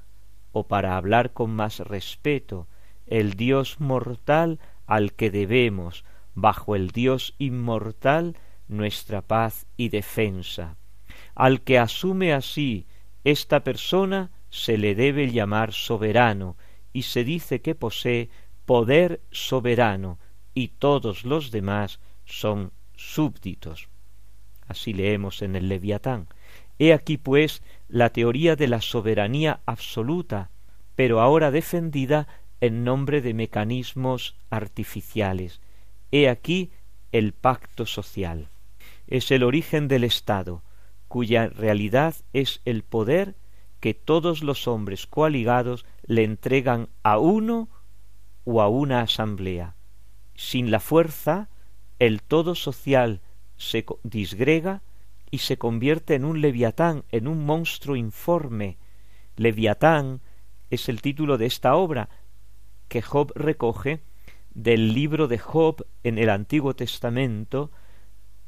o 0.53 0.66
para 0.66 0.96
hablar 0.96 1.32
con 1.32 1.51
más 1.51 1.80
respeto, 1.80 2.66
el 3.07 3.34
Dios 3.34 3.78
mortal 3.78 4.59
al 4.86 5.12
que 5.12 5.30
debemos, 5.30 6.05
bajo 6.34 6.74
el 6.76 6.90
Dios 6.90 7.34
inmortal, 7.38 8.36
nuestra 8.68 9.20
paz 9.20 9.66
y 9.76 9.90
defensa. 9.90 10.76
Al 11.41 11.62
que 11.62 11.78
asume 11.78 12.34
así 12.34 12.84
esta 13.24 13.64
persona 13.64 14.30
se 14.51 14.76
le 14.76 14.95
debe 14.95 15.30
llamar 15.30 15.72
soberano, 15.72 16.59
y 16.93 17.05
se 17.05 17.24
dice 17.24 17.62
que 17.62 17.74
posee 17.74 18.28
poder 18.66 19.22
soberano 19.30 20.18
y 20.53 20.68
todos 20.68 21.24
los 21.24 21.51
demás 21.51 21.99
son 22.26 22.72
súbditos. 22.95 23.88
Así 24.68 24.93
leemos 24.93 25.41
en 25.41 25.57
el 25.57 25.70
Leviatán. 25.70 26.28
He 26.78 26.93
aquí 26.93 27.16
pues 27.16 27.62
la 27.88 28.11
teoría 28.11 28.55
de 28.55 28.68
la 28.68 28.82
soberanía 28.82 29.61
absoluta, 29.64 30.51
pero 30.95 31.22
ahora 31.22 31.51
defendida 31.51 32.28
en 32.61 32.84
nombre 32.84 33.22
de 33.22 33.32
mecanismos 33.32 34.36
artificiales. 34.51 35.62
He 36.12 36.28
aquí 36.28 36.70
el 37.12 37.32
pacto 37.32 37.86
social. 37.86 38.51
Es 39.07 39.30
el 39.30 39.43
origen 39.43 39.88
del 39.88 40.05
Estado, 40.05 40.62
cuya 41.11 41.49
realidad 41.49 42.15
es 42.33 42.63
el 42.65 42.85
poder 42.85 43.35
que 43.81 43.95
todos 43.95 44.45
los 44.45 44.69
hombres 44.69 45.09
coaligados 45.09 45.85
le 46.05 46.23
entregan 46.23 46.89
a 47.03 47.19
uno 47.19 47.69
o 48.45 48.63
a 48.63 48.69
una 48.69 49.01
asamblea. 49.01 49.75
Sin 50.37 50.71
la 50.71 50.79
fuerza, 50.79 51.49
el 51.99 52.23
todo 52.23 52.55
social 52.55 53.23
se 53.57 53.85
disgrega 54.05 54.83
y 55.33 55.39
se 55.39 55.59
convierte 55.59 56.15
en 56.15 56.25
un 56.25 56.41
leviatán, 56.41 57.03
en 57.11 57.27
un 57.27 57.45
monstruo 57.45 57.97
informe. 57.97 58.79
Leviatán 59.35 60.21
es 60.71 60.89
el 60.89 61.03
título 61.03 61.39
de 61.39 61.47
esta 61.47 61.75
obra 61.75 62.09
que 62.87 63.03
Job 63.03 63.33
recoge 63.35 64.01
del 64.55 64.95
libro 64.95 65.27
de 65.27 65.39
Job 65.39 65.85
en 66.05 66.19
el 66.19 66.31
Antiguo 66.31 66.77
Testamento, 66.77 67.73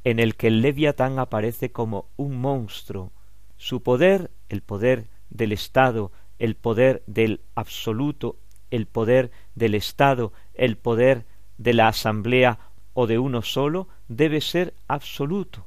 en 0.04 0.18
el 0.18 0.36
que 0.36 0.48
el 0.48 0.62
leviatán 0.62 1.18
aparece 1.18 1.70
como 1.70 2.06
un 2.16 2.40
monstruo. 2.40 3.12
Su 3.56 3.82
poder, 3.82 4.30
el 4.48 4.62
poder 4.62 5.06
del 5.30 5.52
Estado, 5.52 6.12
el 6.38 6.56
poder 6.56 7.02
del 7.06 7.40
absoluto, 7.54 8.36
el 8.70 8.86
poder 8.86 9.30
del 9.54 9.74
Estado, 9.74 10.32
el 10.54 10.76
poder 10.76 11.24
de 11.58 11.74
la 11.74 11.88
Asamblea 11.88 12.58
o 12.94 13.06
de 13.06 13.18
uno 13.18 13.42
solo, 13.42 13.88
debe 14.08 14.40
ser 14.40 14.74
absoluto, 14.88 15.66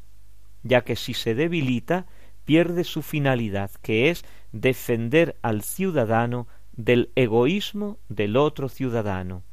ya 0.63 0.83
que 0.83 0.95
si 0.95 1.13
se 1.13 1.33
debilita, 1.33 2.05
pierde 2.43 2.83
su 2.83 3.01
finalidad, 3.01 3.71
que 3.81 4.09
es 4.09 4.25
defender 4.51 5.38
al 5.41 5.63
ciudadano 5.63 6.47
del 6.73 7.09
egoísmo 7.15 7.97
del 8.09 8.38
otro 8.38 8.69
ciudadano. 8.69 9.43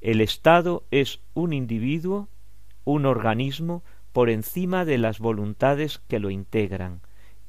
El 0.00 0.20
Estado 0.20 0.84
es 0.90 1.20
un 1.32 1.52
individuo, 1.52 2.28
un 2.84 3.06
organismo, 3.06 3.82
por 4.12 4.30
encima 4.30 4.84
de 4.84 4.98
las 4.98 5.18
voluntades 5.18 5.98
que 5.98 6.20
lo 6.20 6.30
integran, 6.30 7.00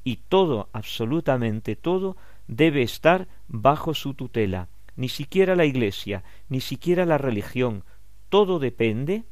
y 0.02 0.16
todo, 0.28 0.68
absolutamente 0.72 1.76
todo, 1.76 2.16
debe 2.46 2.82
estar 2.82 3.28
bajo 3.48 3.94
su 3.94 4.14
tutela. 4.14 4.68
Ni 4.94 5.08
siquiera 5.08 5.56
la 5.56 5.64
Iglesia, 5.64 6.24
ni 6.48 6.60
siquiera 6.60 7.04
la 7.06 7.18
religión, 7.18 7.84
todo 8.28 8.58
depende, 8.58 9.24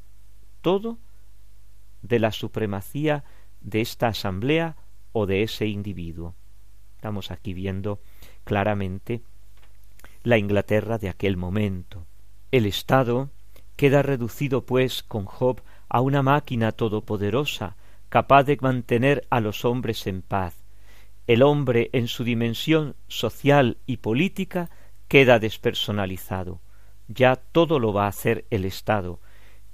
todo, 0.61 0.99
de 2.03 2.19
la 2.19 2.33
supremacía 2.33 3.25
de 3.61 3.81
esta 3.81 4.09
asamblea 4.09 4.77
o 5.13 5.27
de 5.27 5.43
ese 5.43 5.67
individuo. 5.67 6.35
Estamos 6.97 7.31
aquí 7.31 7.55
viendo 7.55 8.01
claramente 8.45 9.23
la 10.23 10.39
Inglaterra 10.39 10.99
de 10.99 11.09
aquel 11.09 11.37
momento. 11.37 12.07
El 12.51 12.67
Estado 12.67 13.31
queda 13.77 14.03
reducido, 14.03 14.65
pues, 14.67 15.03
con 15.03 15.25
Job 15.25 15.63
a 15.95 16.01
una 16.01 16.25
máquina 16.25 16.73
todopoderosa, 16.73 17.77
capaz 18.09 18.43
de 18.43 18.59
mantener 18.61 19.29
a 19.31 19.39
los 19.39 19.65
hombres 19.65 20.09
en 20.09 20.23
paz, 20.23 20.65
el 21.29 21.41
hombre 21.41 21.91
en 21.93 22.09
su 22.09 22.25
dimensión 22.25 22.97
social 23.07 23.77
y 23.87 23.99
política 23.99 24.71
queda 25.07 25.39
despersonalizado. 25.39 26.61
Ya 27.07 27.37
todo 27.37 27.79
lo 27.79 27.93
va 27.93 28.07
a 28.07 28.09
hacer 28.09 28.45
el 28.51 28.65
Estado, 28.65 29.21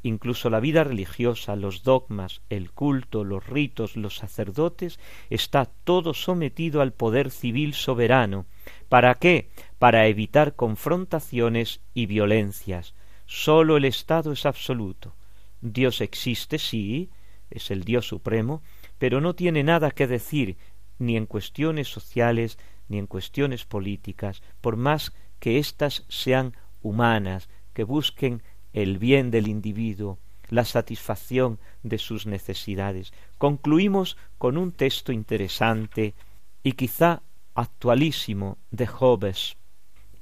incluso 0.03 0.51
la 0.51 0.61
vida 0.61 0.85
religiosa, 0.85 1.57
los 1.57 1.85
dogmas, 1.85 2.43
el 2.51 2.71
culto, 2.71 3.25
los 3.25 3.47
ritos, 3.47 3.97
los 3.97 4.16
sacerdotes, 4.16 5.01
está 5.31 5.71
todo 5.85 6.12
sometido 6.12 6.83
al 6.83 6.93
poder 6.93 7.31
civil 7.31 7.73
soberano. 7.73 8.45
¿Para 8.91 9.14
qué? 9.14 9.49
Para 9.79 10.07
evitar 10.07 10.55
confrontaciones 10.55 11.81
y 11.95 12.05
violencias. 12.05 12.93
Sólo 13.25 13.79
el 13.79 13.87
Estado 13.87 14.33
es 14.33 14.45
absoluto. 14.45 15.14
Dios 15.61 16.01
existe, 16.01 16.59
sí, 16.59 17.11
es 17.51 17.71
el 17.71 17.85
Dios 17.85 18.07
supremo, 18.07 18.63
pero 18.99 19.21
no 19.21 19.35
tiene 19.35 19.63
nada 19.63 19.91
que 19.91 20.07
decir 20.07 20.57
ni 20.99 21.17
en 21.17 21.27
cuestiones 21.27 21.89
sociales, 21.89 22.59
ni 22.89 22.99
en 22.99 23.07
cuestiones 23.07 23.65
políticas, 23.65 24.43
por 24.61 24.77
más 24.77 25.13
que 25.39 25.59
éstas 25.59 26.05
sean 26.09 26.57
humanas, 26.83 27.49
que 27.73 27.85
busquen 27.85 28.43
el 28.73 28.99
bien 28.99 29.31
del 29.31 29.49
individuo, 29.49 30.19
la 30.49 30.65
satisfacción 30.65 31.59
de 31.83 31.99
sus 31.99 32.27
necesidades. 32.27 33.13
Concluimos 33.39 34.17
con 34.39 34.59
un 34.59 34.73
texto 34.73 35.13
interesante 35.13 36.15
y 36.63 36.73
quizá 36.73 37.23
actualísimo 37.55 38.59
de 38.71 38.87
Hobbes. 38.87 39.57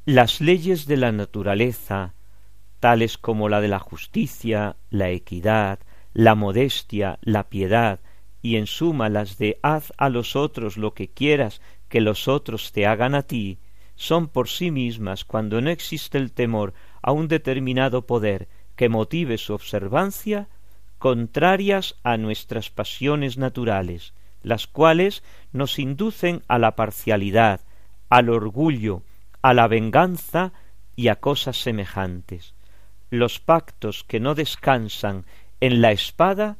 Las 0.05 0.41
leyes 0.41 0.86
de 0.86 0.97
la 0.97 1.12
naturaleza, 1.12 2.14
tales 2.81 3.18
como 3.18 3.49
la 3.49 3.61
de 3.61 3.68
la 3.68 3.79
justicia, 3.79 4.76
la 4.91 5.11
equidad, 5.11 5.81
la 6.12 6.35
modestia, 6.35 7.18
la 7.22 7.49
piedad, 7.49 8.01
y 8.43 8.57
en 8.57 8.66
suma 8.66 9.09
las 9.09 9.39
de 9.39 9.59
haz 9.62 9.93
a 9.97 10.09
los 10.09 10.37
otros 10.37 10.76
lo 10.76 10.95
que 10.95 11.09
quieras 11.09 11.61
que 11.89 12.01
los 12.01 12.29
otros 12.29 12.72
te 12.72 12.87
hagan 12.87 13.14
a 13.14 13.22
ti, 13.22 13.59
son 13.97 14.29
por 14.29 14.49
sí 14.49 14.70
mismas, 14.70 15.24
cuando 15.24 15.61
no 15.61 15.70
existe 15.70 16.18
el 16.18 16.33
temor 16.33 16.72
a 17.03 17.12
un 17.12 17.26
determinado 17.26 18.07
poder 18.07 18.49
que 18.76 18.89
motive 18.89 19.39
su 19.39 19.55
observancia, 19.55 20.49
contrarias 20.99 21.97
a 22.05 22.16
nuestras 22.16 22.70
pasiones 22.70 23.39
naturales, 23.39 24.14
las 24.43 24.66
cuales 24.66 25.24
nos 25.53 25.79
inducen 25.79 26.43
a 26.47 26.59
la 26.59 26.76
parcialidad, 26.76 27.61
al 28.09 28.29
orgullo, 28.29 29.03
a 29.43 29.53
la 29.53 29.66
venganza 29.66 30.53
y 30.95 31.09
a 31.09 31.16
cosas 31.16 31.61
semejantes. 31.61 32.55
Los 33.11 33.40
pactos 33.40 34.04
que 34.04 34.20
no 34.20 34.34
descansan 34.34 35.24
en 35.61 35.80
la 35.80 35.92
espada 35.92 36.59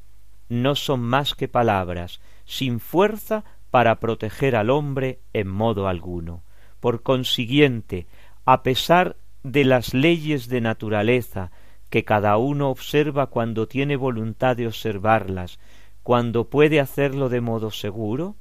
no 0.49 0.75
son 0.75 1.01
más 1.01 1.35
que 1.35 1.49
palabras, 1.49 2.21
sin 2.45 2.81
fuerza 2.81 3.45
para 3.71 4.01
proteger 4.01 4.57
al 4.57 4.71
hombre 4.71 5.21
en 5.33 5.49
modo 5.49 5.89
alguno. 5.89 6.43
Por 6.81 7.03
consiguiente, 7.03 8.07
a 8.45 8.63
pesar 8.63 9.17
de 9.43 9.65
las 9.65 9.95
leyes 9.95 10.49
de 10.49 10.61
naturaleza 10.61 11.51
que 11.91 12.05
cada 12.05 12.37
uno 12.37 12.71
observa 12.71 13.27
cuando 13.27 13.69
tiene 13.69 13.97
voluntad 13.97 14.57
de 14.57 14.67
observarlas, 14.67 15.59
cuando 16.03 16.49
puede 16.49 16.81
hacerlo 16.81 17.29
de 17.29 17.41
modo 17.41 17.71
seguro, 17.71 18.37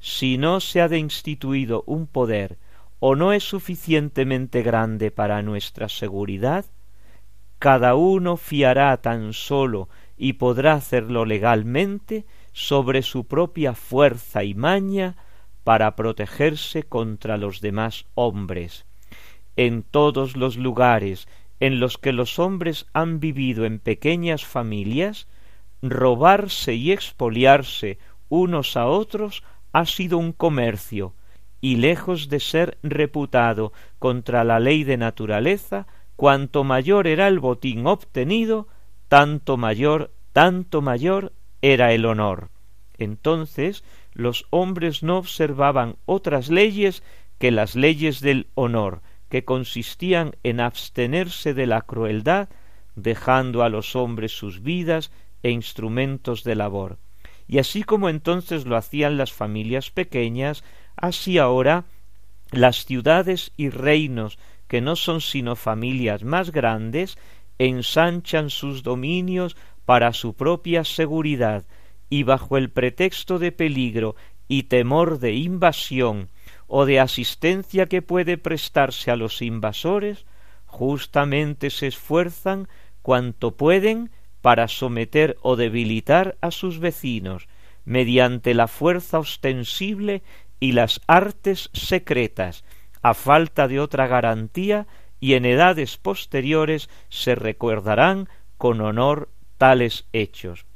si 0.00 0.38
no 0.38 0.60
se 0.60 0.80
ha 0.80 0.88
de 0.88 0.98
instituido 0.98 1.84
un 1.86 2.06
poder 2.06 2.58
o 2.98 3.14
no 3.14 3.32
es 3.32 3.44
suficientemente 3.44 4.62
grande 4.62 5.10
para 5.10 5.42
nuestra 5.42 5.88
seguridad, 5.88 6.64
cada 7.58 7.94
uno 7.94 8.36
fiará 8.36 8.96
tan 8.98 9.32
solo 9.32 9.88
y 10.16 10.34
podrá 10.34 10.74
hacerlo 10.74 11.24
legalmente 11.24 12.24
sobre 12.52 13.02
su 13.02 13.26
propia 13.26 13.74
fuerza 13.74 14.44
y 14.44 14.54
maña 14.54 15.16
para 15.64 15.96
protegerse 15.96 16.84
contra 16.84 17.36
los 17.36 17.60
demás 17.60 18.06
hombres. 18.14 18.86
En 19.56 19.82
todos 19.82 20.36
los 20.36 20.56
lugares 20.56 21.28
en 21.60 21.80
los 21.80 21.98
que 21.98 22.12
los 22.12 22.38
hombres 22.38 22.86
han 22.92 23.20
vivido 23.20 23.64
en 23.64 23.78
pequeñas 23.78 24.44
familias, 24.44 25.26
robarse 25.82 26.74
y 26.74 26.92
expoliarse 26.92 27.98
unos 28.28 28.76
a 28.76 28.86
otros 28.86 29.42
ha 29.72 29.86
sido 29.86 30.18
un 30.18 30.32
comercio, 30.32 31.14
y 31.60 31.76
lejos 31.76 32.28
de 32.28 32.40
ser 32.40 32.78
reputado 32.82 33.72
contra 33.98 34.44
la 34.44 34.60
ley 34.60 34.84
de 34.84 34.96
naturaleza, 34.96 35.86
cuanto 36.16 36.64
mayor 36.64 37.06
era 37.06 37.28
el 37.28 37.38
botín 37.38 37.86
obtenido, 37.86 38.68
tanto 39.08 39.56
mayor, 39.56 40.10
tanto 40.32 40.82
mayor 40.82 41.32
era 41.62 41.92
el 41.92 42.06
honor. 42.06 42.50
Entonces 42.98 43.84
los 44.12 44.46
hombres 44.50 45.02
no 45.02 45.18
observaban 45.18 45.96
otras 46.06 46.48
leyes 46.48 47.02
que 47.38 47.50
las 47.50 47.76
leyes 47.76 48.20
del 48.20 48.48
honor, 48.54 49.02
que 49.28 49.44
consistían 49.44 50.34
en 50.42 50.60
abstenerse 50.60 51.52
de 51.52 51.66
la 51.66 51.82
crueldad, 51.82 52.48
dejando 52.94 53.62
a 53.62 53.68
los 53.68 53.94
hombres 53.94 54.32
sus 54.32 54.62
vidas 54.62 55.10
e 55.42 55.50
instrumentos 55.50 56.44
de 56.44 56.54
labor. 56.54 56.98
Y 57.46 57.58
así 57.58 57.82
como 57.82 58.08
entonces 58.08 58.64
lo 58.64 58.76
hacían 58.76 59.18
las 59.18 59.32
familias 59.32 59.90
pequeñas, 59.90 60.64
así 60.96 61.38
ahora 61.38 61.84
las 62.50 62.84
ciudades 62.84 63.52
y 63.56 63.68
reinos 63.68 64.38
que 64.68 64.80
no 64.80 64.96
son 64.96 65.20
sino 65.20 65.56
familias 65.56 66.24
más 66.24 66.50
grandes, 66.50 67.18
ensanchan 67.58 68.50
sus 68.50 68.82
dominios 68.82 69.56
para 69.84 70.12
su 70.12 70.34
propia 70.34 70.84
seguridad, 70.84 71.64
y 72.08 72.22
bajo 72.22 72.56
el 72.56 72.70
pretexto 72.70 73.38
de 73.38 73.52
peligro 73.52 74.14
y 74.48 74.64
temor 74.64 75.18
de 75.18 75.34
invasión 75.34 76.28
o 76.66 76.84
de 76.84 77.00
asistencia 77.00 77.86
que 77.86 78.02
puede 78.02 78.38
prestarse 78.38 79.10
a 79.10 79.16
los 79.16 79.42
invasores, 79.42 80.24
justamente 80.66 81.70
se 81.70 81.88
esfuerzan 81.88 82.68
cuanto 83.02 83.56
pueden 83.56 84.10
para 84.40 84.68
someter 84.68 85.36
o 85.42 85.56
debilitar 85.56 86.36
a 86.40 86.50
sus 86.50 86.78
vecinos 86.78 87.48
mediante 87.84 88.52
la 88.54 88.68
fuerza 88.68 89.18
ostensible 89.18 90.22
y 90.60 90.72
las 90.72 91.00
artes 91.06 91.70
secretas, 91.72 92.64
a 93.02 93.14
falta 93.14 93.68
de 93.68 93.80
otra 93.80 94.06
garantía, 94.06 94.86
y 95.20 95.34
en 95.34 95.44
edades 95.46 95.96
posteriores 95.96 96.90
se 97.08 97.34
recordarán 97.34 98.28
con 98.58 98.80
honor 98.80 99.30
tales 99.58 100.06
hechos. 100.12 100.66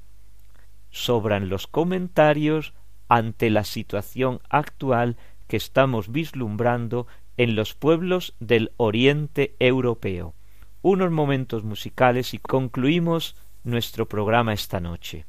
Sobran 0.90 1.48
los 1.48 1.66
comentarios 1.66 2.74
ante 3.08 3.50
la 3.50 3.64
situación 3.64 4.40
actual 4.48 5.16
que 5.46 5.56
estamos 5.56 6.10
vislumbrando 6.10 7.06
en 7.36 7.56
los 7.56 7.74
pueblos 7.74 8.34
del 8.38 8.72
oriente 8.76 9.56
europeo. 9.58 10.34
Unos 10.82 11.10
momentos 11.10 11.64
musicales 11.64 12.34
y 12.34 12.38
concluimos 12.38 13.36
nuestro 13.64 14.06
programa 14.06 14.52
esta 14.52 14.80
noche. 14.80 15.26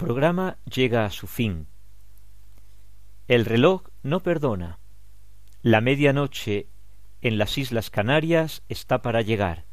Programa 0.00 0.56
llega 0.64 1.04
a 1.04 1.10
su 1.10 1.26
fin. 1.26 1.66
El 3.28 3.44
reloj 3.44 3.82
no 4.02 4.20
perdona. 4.20 4.78
La 5.60 5.82
medianoche 5.82 6.68
en 7.20 7.36
las 7.36 7.58
Islas 7.58 7.90
Canarias 7.90 8.62
está 8.70 9.02
para 9.02 9.20
llegar. 9.20 9.66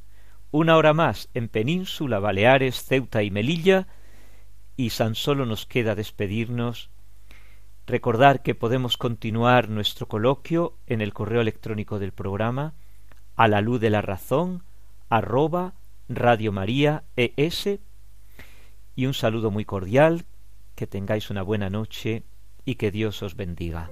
Una 0.51 0.75
hora 0.75 0.93
más 0.93 1.29
en 1.33 1.47
Península, 1.47 2.19
Baleares, 2.19 2.83
Ceuta 2.83 3.23
y 3.23 3.31
Melilla, 3.31 3.87
y 4.75 4.89
tan 4.89 5.15
solo 5.15 5.45
nos 5.45 5.65
queda 5.65 5.95
despedirnos. 5.95 6.89
Recordar 7.85 8.43
que 8.43 8.53
podemos 8.53 8.97
continuar 8.97 9.69
nuestro 9.69 10.09
coloquio 10.09 10.77
en 10.87 10.99
el 10.99 11.13
correo 11.13 11.39
electrónico 11.39 11.99
del 11.99 12.11
programa 12.11 12.73
a 13.37 13.47
la 13.47 13.61
luz 13.61 13.79
de 13.79 13.91
la 13.91 14.01
razón 14.01 14.63
arroba 15.07 15.75
y 18.97 19.05
un 19.05 19.13
saludo 19.13 19.51
muy 19.51 19.63
cordial, 19.63 20.25
que 20.75 20.87
tengáis 20.87 21.29
una 21.29 21.43
buena 21.43 21.69
noche 21.69 22.23
y 22.65 22.75
que 22.75 22.89
Dios 22.89 23.21
os 23.21 23.35
bendiga. 23.35 23.91